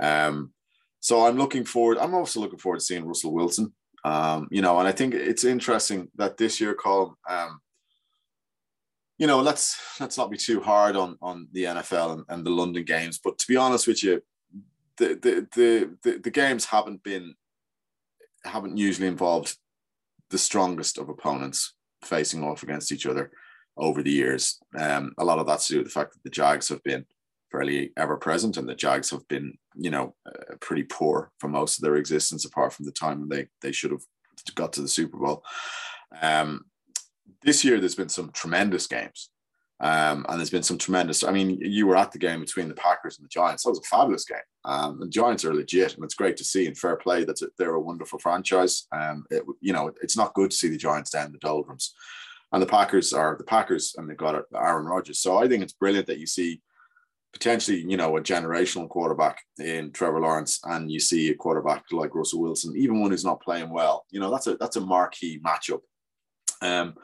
Um, 0.00 0.52
so 1.00 1.26
I'm 1.26 1.36
looking 1.36 1.64
forward. 1.64 1.98
I'm 1.98 2.14
also 2.14 2.40
looking 2.40 2.58
forward 2.58 2.78
to 2.78 2.84
seeing 2.84 3.04
Russell 3.04 3.34
Wilson. 3.34 3.74
Um, 4.04 4.48
you 4.50 4.62
know, 4.62 4.78
and 4.78 4.86
I 4.86 4.92
think 4.92 5.14
it's 5.14 5.44
interesting 5.44 6.08
that 6.16 6.36
this 6.36 6.60
year, 6.60 6.74
Colin, 6.74 7.14
um, 7.28 7.58
you 9.18 9.26
know, 9.26 9.40
let's 9.40 9.80
let's 10.00 10.18
not 10.18 10.30
be 10.30 10.36
too 10.36 10.60
hard 10.60 10.96
on 10.96 11.16
on 11.22 11.48
the 11.52 11.64
NFL 11.64 12.14
and, 12.14 12.24
and 12.28 12.44
the 12.44 12.50
London 12.50 12.84
games. 12.84 13.20
But 13.22 13.38
to 13.38 13.46
be 13.46 13.56
honest 13.56 13.86
with 13.86 14.02
you, 14.02 14.22
the 14.96 15.08
the 15.14 15.48
the 15.54 15.96
the, 16.02 16.18
the 16.18 16.30
games 16.30 16.66
haven't 16.66 17.02
been 17.02 17.34
haven't 18.44 18.76
usually 18.76 19.08
involved 19.08 19.56
the 20.30 20.38
strongest 20.38 20.98
of 20.98 21.08
opponents 21.08 21.74
facing 22.02 22.42
off 22.42 22.62
against 22.62 22.92
each 22.92 23.06
other 23.06 23.30
over 23.76 24.02
the 24.02 24.10
years. 24.10 24.58
Um, 24.78 25.12
a 25.18 25.24
lot 25.24 25.38
of 25.38 25.46
that's 25.46 25.68
to 25.68 25.74
do 25.74 25.78
with 25.78 25.86
the 25.86 25.92
fact 25.92 26.12
that 26.12 26.22
the 26.22 26.30
Jags 26.30 26.68
have 26.68 26.82
been 26.82 27.06
fairly 27.50 27.92
ever 27.96 28.16
present, 28.16 28.56
and 28.56 28.68
the 28.68 28.74
Jags 28.74 29.10
have 29.10 29.26
been, 29.28 29.56
you 29.76 29.90
know, 29.90 30.14
uh, 30.26 30.56
pretty 30.60 30.82
poor 30.82 31.30
for 31.38 31.48
most 31.48 31.78
of 31.78 31.82
their 31.82 31.96
existence, 31.96 32.44
apart 32.44 32.72
from 32.72 32.84
the 32.84 32.92
time 32.92 33.20
when 33.20 33.28
they 33.28 33.46
they 33.62 33.72
should 33.72 33.92
have 33.92 34.02
got 34.56 34.72
to 34.72 34.82
the 34.82 34.88
Super 34.88 35.18
Bowl. 35.18 35.44
Um, 36.20 36.64
this 37.44 37.64
year 37.64 37.78
there's 37.78 37.94
been 37.94 38.08
some 38.08 38.30
tremendous 38.32 38.86
games. 38.86 39.30
Um, 39.80 40.24
and 40.28 40.38
there's 40.38 40.50
been 40.50 40.62
some 40.62 40.78
tremendous. 40.78 41.24
I 41.24 41.32
mean, 41.32 41.58
you 41.60 41.86
were 41.86 41.96
at 41.96 42.12
the 42.12 42.18
game 42.18 42.40
between 42.40 42.68
the 42.68 42.74
Packers 42.74 43.18
and 43.18 43.24
the 43.24 43.28
Giants. 43.28 43.64
That 43.64 43.70
was 43.70 43.80
a 43.80 43.82
fabulous 43.82 44.24
game. 44.24 44.38
Um, 44.64 45.00
the 45.00 45.08
Giants 45.08 45.44
are 45.44 45.52
legit, 45.52 45.94
and 45.94 46.04
it's 46.04 46.14
great 46.14 46.36
to 46.38 46.44
see. 46.44 46.66
And 46.66 46.78
fair 46.78 46.96
play, 46.96 47.24
that 47.24 47.40
they're 47.58 47.74
a 47.74 47.80
wonderful 47.80 48.20
franchise. 48.20 48.86
Um, 48.92 49.26
it, 49.30 49.42
you 49.60 49.72
know, 49.72 49.92
it's 50.00 50.16
not 50.16 50.32
good 50.34 50.52
to 50.52 50.56
see 50.56 50.68
the 50.68 50.76
Giants 50.76 51.10
down 51.10 51.32
the 51.32 51.38
doldrums, 51.38 51.92
and 52.52 52.62
the 52.62 52.66
Packers 52.66 53.12
are 53.12 53.36
the 53.36 53.44
Packers, 53.44 53.94
and 53.98 54.08
they've 54.08 54.16
got 54.16 54.44
Aaron 54.54 54.86
Rodgers. 54.86 55.18
So 55.18 55.38
I 55.38 55.48
think 55.48 55.62
it's 55.62 55.72
brilliant 55.72 56.06
that 56.06 56.20
you 56.20 56.26
see 56.26 56.62
potentially, 57.32 57.84
you 57.86 57.96
know, 57.96 58.16
a 58.16 58.22
generational 58.22 58.88
quarterback 58.88 59.40
in 59.58 59.90
Trevor 59.90 60.20
Lawrence, 60.20 60.60
and 60.64 60.90
you 60.90 61.00
see 61.00 61.30
a 61.30 61.34
quarterback 61.34 61.84
like 61.90 62.14
Russell 62.14 62.40
Wilson, 62.40 62.76
even 62.76 63.00
one 63.00 63.10
who's 63.10 63.24
not 63.24 63.42
playing 63.42 63.70
well. 63.70 64.06
You 64.10 64.20
know, 64.20 64.30
that's 64.30 64.46
a 64.46 64.56
that's 64.56 64.76
a 64.76 64.80
marquee 64.80 65.40
matchup. 65.44 65.80
Um, 66.62 66.94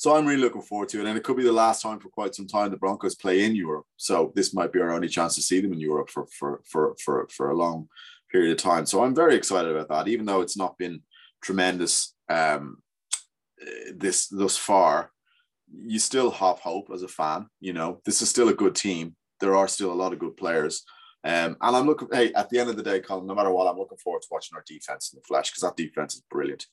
so 0.00 0.16
I'm 0.16 0.24
really 0.24 0.40
looking 0.40 0.62
forward 0.62 0.88
to 0.90 1.00
it. 1.00 1.06
And 1.06 1.18
it 1.18 1.22
could 1.24 1.36
be 1.36 1.42
the 1.42 1.52
last 1.52 1.82
time 1.82 2.00
for 2.00 2.08
quite 2.08 2.34
some 2.34 2.46
time 2.46 2.70
the 2.70 2.78
Broncos 2.78 3.14
play 3.14 3.44
in 3.44 3.54
Europe. 3.54 3.84
So 3.98 4.32
this 4.34 4.54
might 4.54 4.72
be 4.72 4.80
our 4.80 4.92
only 4.92 5.08
chance 5.08 5.34
to 5.34 5.42
see 5.42 5.60
them 5.60 5.74
in 5.74 5.78
Europe 5.78 6.08
for 6.08 6.26
for 6.38 6.62
for 6.64 6.96
for, 7.04 7.28
for 7.28 7.50
a 7.50 7.54
long 7.54 7.86
period 8.32 8.52
of 8.52 8.56
time. 8.56 8.86
So 8.86 9.04
I'm 9.04 9.14
very 9.14 9.34
excited 9.34 9.70
about 9.70 9.90
that, 9.90 10.10
even 10.10 10.24
though 10.24 10.40
it's 10.40 10.56
not 10.56 10.78
been 10.78 11.02
tremendous 11.42 12.14
um, 12.30 12.78
this 13.94 14.28
thus 14.28 14.56
far. 14.56 15.10
You 15.70 15.98
still 15.98 16.30
have 16.30 16.60
hope 16.60 16.88
as 16.94 17.02
a 17.02 17.08
fan. 17.08 17.48
You 17.60 17.74
know, 17.74 18.00
this 18.06 18.22
is 18.22 18.30
still 18.30 18.48
a 18.48 18.54
good 18.54 18.74
team. 18.74 19.16
There 19.38 19.54
are 19.54 19.68
still 19.68 19.92
a 19.92 20.00
lot 20.02 20.14
of 20.14 20.18
good 20.18 20.38
players. 20.38 20.82
Um, 21.24 21.58
and 21.60 21.76
I'm 21.76 21.86
looking, 21.86 22.08
hey, 22.10 22.32
at 22.32 22.48
the 22.48 22.58
end 22.58 22.70
of 22.70 22.78
the 22.78 22.82
day, 22.82 23.00
Colin, 23.00 23.26
no 23.26 23.34
matter 23.34 23.50
what, 23.50 23.66
I'm 23.66 23.76
looking 23.76 23.98
forward 23.98 24.22
to 24.22 24.28
watching 24.30 24.56
our 24.56 24.64
defense 24.66 25.12
in 25.12 25.18
the 25.18 25.26
flesh 25.26 25.50
because 25.50 25.60
that 25.60 25.76
defense 25.76 26.14
is 26.14 26.22
brilliant. 26.30 26.64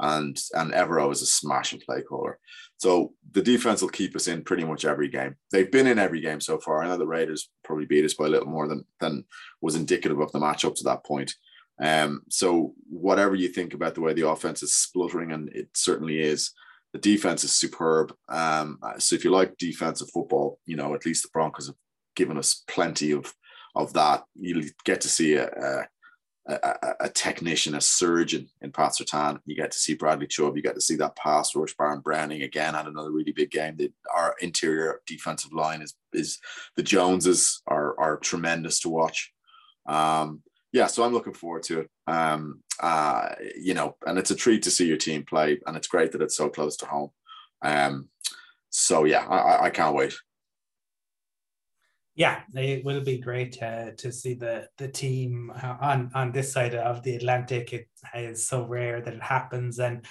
And 0.00 0.40
and 0.54 0.72
Evero 0.72 1.12
is 1.12 1.22
a 1.22 1.26
smashing 1.26 1.80
play 1.80 2.02
caller. 2.02 2.38
So 2.78 3.12
the 3.32 3.42
defense 3.42 3.82
will 3.82 3.90
keep 3.90 4.16
us 4.16 4.26
in 4.26 4.42
pretty 4.42 4.64
much 4.64 4.84
every 4.84 5.08
game. 5.08 5.36
They've 5.52 5.70
been 5.70 5.86
in 5.86 5.98
every 5.98 6.20
game 6.20 6.40
so 6.40 6.58
far. 6.58 6.82
I 6.82 6.88
know 6.88 6.96
the 6.96 7.06
Raiders 7.06 7.50
probably 7.62 7.84
beat 7.84 8.04
us 8.04 8.14
by 8.14 8.26
a 8.26 8.28
little 8.28 8.48
more 8.48 8.66
than 8.66 8.84
than 9.00 9.24
was 9.60 9.76
indicative 9.76 10.18
of 10.18 10.32
the 10.32 10.38
matchup 10.38 10.74
to 10.76 10.84
that 10.84 11.04
point. 11.04 11.34
Um, 11.82 12.22
so 12.28 12.74
whatever 12.88 13.34
you 13.34 13.48
think 13.48 13.74
about 13.74 13.94
the 13.94 14.00
way 14.00 14.12
the 14.12 14.28
offense 14.28 14.62
is 14.62 14.74
spluttering, 14.74 15.32
and 15.32 15.48
it 15.50 15.68
certainly 15.74 16.20
is, 16.20 16.52
the 16.92 16.98
defense 16.98 17.44
is 17.44 17.52
superb. 17.52 18.14
Um, 18.28 18.78
so 18.98 19.16
if 19.16 19.24
you 19.24 19.30
like 19.30 19.56
defensive 19.56 20.10
football, 20.10 20.58
you 20.66 20.76
know 20.76 20.94
at 20.94 21.06
least 21.06 21.22
the 21.22 21.30
Broncos 21.32 21.66
have 21.66 21.76
given 22.16 22.38
us 22.38 22.64
plenty 22.66 23.12
of 23.12 23.34
of 23.74 23.92
that. 23.92 24.24
You'll 24.34 24.64
get 24.84 25.00
to 25.02 25.08
see 25.08 25.34
a, 25.34 25.46
a, 25.46 25.86
a, 27.00 27.08
technician, 27.08 27.74
a 27.74 27.80
surgeon 27.80 28.48
in 28.60 28.72
Pat 28.72 28.92
Surtain. 28.92 29.40
You 29.44 29.54
get 29.54 29.70
to 29.72 29.78
see 29.78 29.94
Bradley 29.94 30.26
Chubb. 30.26 30.56
You 30.56 30.62
get 30.62 30.74
to 30.74 30.80
see 30.80 30.96
that 30.96 31.16
pass 31.16 31.54
rush. 31.54 31.74
Baron 31.76 32.00
Browning 32.00 32.42
again 32.42 32.74
had 32.74 32.86
another 32.86 33.10
really 33.10 33.32
big 33.32 33.50
game. 33.50 33.76
The, 33.76 33.92
our 34.14 34.34
interior 34.40 35.00
defensive 35.06 35.52
line 35.52 35.82
is 35.82 35.94
is 36.12 36.38
the 36.76 36.82
Joneses 36.82 37.62
are 37.66 37.98
are 37.98 38.16
tremendous 38.18 38.80
to 38.80 38.88
watch. 38.88 39.32
Um, 39.86 40.42
yeah, 40.72 40.86
so 40.86 41.02
I'm 41.02 41.12
looking 41.12 41.34
forward 41.34 41.64
to 41.64 41.80
it. 41.80 41.90
Um, 42.06 42.62
uh, 42.80 43.34
you 43.58 43.74
know, 43.74 43.96
and 44.06 44.18
it's 44.18 44.30
a 44.30 44.36
treat 44.36 44.62
to 44.62 44.70
see 44.70 44.86
your 44.86 44.96
team 44.96 45.24
play, 45.24 45.58
and 45.66 45.76
it's 45.76 45.88
great 45.88 46.12
that 46.12 46.22
it's 46.22 46.36
so 46.36 46.48
close 46.48 46.76
to 46.78 46.86
home. 46.86 47.10
Um, 47.62 48.08
so 48.70 49.04
yeah, 49.04 49.26
I, 49.26 49.66
I 49.66 49.70
can't 49.70 49.94
wait 49.94 50.14
yeah, 52.20 52.42
it 52.54 52.84
will 52.84 53.00
be 53.00 53.16
great 53.16 53.52
to, 53.52 53.94
to 53.96 54.12
see 54.12 54.34
the 54.34 54.68
the 54.76 54.88
team 54.88 55.50
uh, 55.62 55.76
on 55.80 56.10
on 56.14 56.32
this 56.32 56.52
side 56.52 56.74
of 56.74 57.02
the 57.02 57.16
Atlantic. 57.16 57.72
It 57.72 57.88
is 58.14 58.46
so 58.46 58.66
rare 58.66 59.00
that 59.00 59.14
it 59.14 59.22
happens, 59.22 59.78
and 59.78 60.04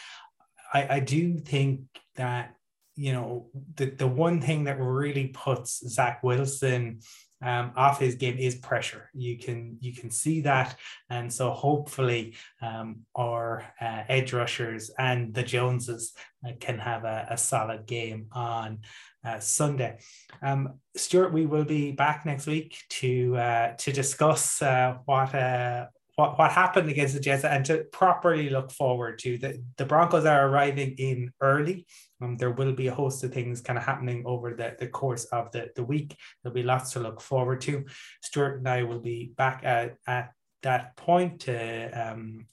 I, 0.73 0.95
I 0.95 0.99
do 1.01 1.37
think 1.37 1.81
that 2.15 2.55
you 2.95 3.13
know 3.13 3.51
the 3.75 3.91
the 3.91 4.07
one 4.07 4.41
thing 4.41 4.63
that 4.63 4.79
really 4.79 5.27
puts 5.27 5.87
Zach 5.87 6.23
Wilson 6.23 7.01
um, 7.41 7.71
off 7.75 7.99
his 7.99 8.15
game 8.15 8.37
is 8.37 8.55
pressure. 8.55 9.09
You 9.13 9.37
can 9.37 9.77
you 9.79 9.93
can 9.93 10.11
see 10.11 10.41
that, 10.41 10.75
and 11.09 11.31
so 11.31 11.51
hopefully 11.51 12.35
um, 12.61 13.01
our 13.15 13.63
uh, 13.79 14.03
edge 14.09 14.33
rushers 14.33 14.91
and 14.97 15.33
the 15.33 15.43
Joneses 15.43 16.13
uh, 16.45 16.51
can 16.59 16.79
have 16.79 17.05
a, 17.05 17.27
a 17.29 17.37
solid 17.37 17.85
game 17.85 18.27
on 18.31 18.79
uh, 19.23 19.39
Sunday. 19.39 19.99
Um, 20.41 20.79
Stuart, 20.95 21.33
we 21.33 21.45
will 21.45 21.65
be 21.65 21.91
back 21.91 22.25
next 22.25 22.47
week 22.47 22.77
to 22.89 23.37
uh, 23.37 23.73
to 23.77 23.91
discuss 23.91 24.61
uh, 24.61 24.97
what 25.05 25.33
uh, 25.33 25.87
what 26.15 26.37
what 26.37 26.51
happened 26.51 26.89
against 26.89 27.13
the 27.13 27.19
Jets 27.19 27.45
and 27.45 27.65
to 27.65 27.85
properly 27.91 28.49
look 28.49 28.71
forward 28.71 29.19
to 29.19 29.37
the 29.37 29.63
the 29.77 29.85
Broncos 29.85 30.25
are 30.25 30.47
arriving 30.47 30.95
in 30.97 31.31
early. 31.41 31.85
Um, 32.21 32.37
there 32.37 32.51
will 32.51 32.73
be 32.73 32.87
a 32.87 32.93
host 32.93 33.23
of 33.23 33.33
things 33.33 33.61
kind 33.61 33.77
of 33.77 33.85
happening 33.85 34.23
over 34.25 34.53
the, 34.53 34.75
the 34.79 34.87
course 34.87 35.25
of 35.25 35.51
the, 35.51 35.69
the 35.75 35.83
week. 35.83 36.15
There'll 36.43 36.53
be 36.53 36.63
lots 36.63 36.91
to 36.93 36.99
look 36.99 37.21
forward 37.21 37.61
to. 37.61 37.85
Stuart 38.21 38.59
and 38.59 38.67
I 38.67 38.83
will 38.83 38.99
be 38.99 39.31
back 39.37 39.61
at, 39.63 39.95
at 40.07 40.31
that 40.63 40.95
point 40.97 41.41
to 41.41 41.89
um, 41.89 42.45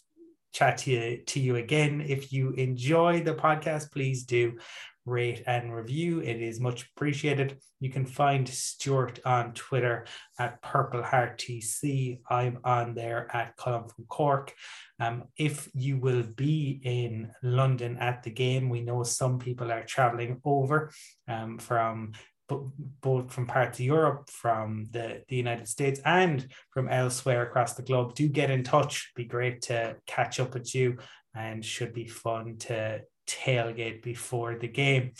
chat 0.53 0.79
to 0.79 0.91
you, 0.91 1.23
to 1.27 1.41
you 1.41 1.57
again. 1.57 2.05
If 2.07 2.33
you 2.33 2.51
enjoy 2.53 3.23
the 3.23 3.35
podcast, 3.35 3.93
please 3.93 4.25
do 4.25 4.59
rate 5.05 5.43
and 5.47 5.75
review. 5.75 6.21
It 6.21 6.43
is 6.43 6.61
much 6.61 6.89
appreciated. 6.97 7.59
You 7.81 7.91
can 7.91 8.05
find 8.05 8.49
Stuart 8.49 9.21
on 9.25 9.53
Twitter 9.55 10.07
at 10.39 10.61
Purple 10.63 11.03
Heart 11.03 11.39
TC. 11.39 12.21
I'm 12.29 12.59
on 12.65 12.95
there 12.95 13.29
at 13.35 13.57
Colin 13.57 13.89
from 13.89 14.05
Cork. 14.09 14.53
Um, 14.99 15.25
if 15.37 15.69
you 15.75 15.99
will 15.99 16.23
be 16.23 16.81
in 16.83 17.31
London 17.43 17.99
at 17.99 18.23
the 18.23 18.31
game, 18.31 18.71
we 18.71 18.81
know 18.81 19.03
some 19.03 19.39
people 19.39 19.71
are 19.71 19.85
traveling 19.85 20.41
over 20.45 20.91
um, 21.29 21.59
from 21.59 22.13
both 22.49 23.33
from 23.33 23.47
parts 23.47 23.79
of 23.79 23.85
Europe, 23.85 24.31
from 24.31 24.87
the, 24.93 25.23
the 25.29 25.37
United 25.37 25.69
States, 25.69 26.01
and 26.05 26.47
from 26.71 26.89
elsewhere 26.89 27.43
across 27.43 27.75
the 27.75 27.83
globe. 27.83 28.15
Do 28.15 28.29
get 28.29 28.51
in 28.51 28.63
touch. 28.63 29.13
Be 29.17 29.25
great 29.25 29.63
to 29.63 29.97
catch 30.07 30.39
up 30.39 30.55
with 30.55 30.75
you 30.75 30.99
and 31.35 31.65
should 31.65 31.93
be 31.93 32.07
fun 32.07 32.57
to 32.59 33.01
tailgate 33.27 34.03
before 34.03 34.57
the 34.57 34.69
game. 34.69 35.13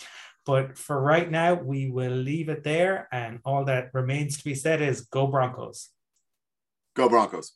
But 0.45 0.77
for 0.77 0.99
right 1.01 1.29
now, 1.29 1.55
we 1.55 1.89
will 1.89 2.13
leave 2.13 2.47
it 2.47 2.63
there. 2.63 3.09
And 3.11 3.39
all 3.43 3.65
that 3.65 3.89
remains 3.93 4.37
to 4.37 4.43
be 4.45 4.55
said 4.55 4.81
is 4.81 5.01
go 5.01 5.27
Broncos. 5.27 5.89
Go 6.95 7.09
Broncos. 7.09 7.53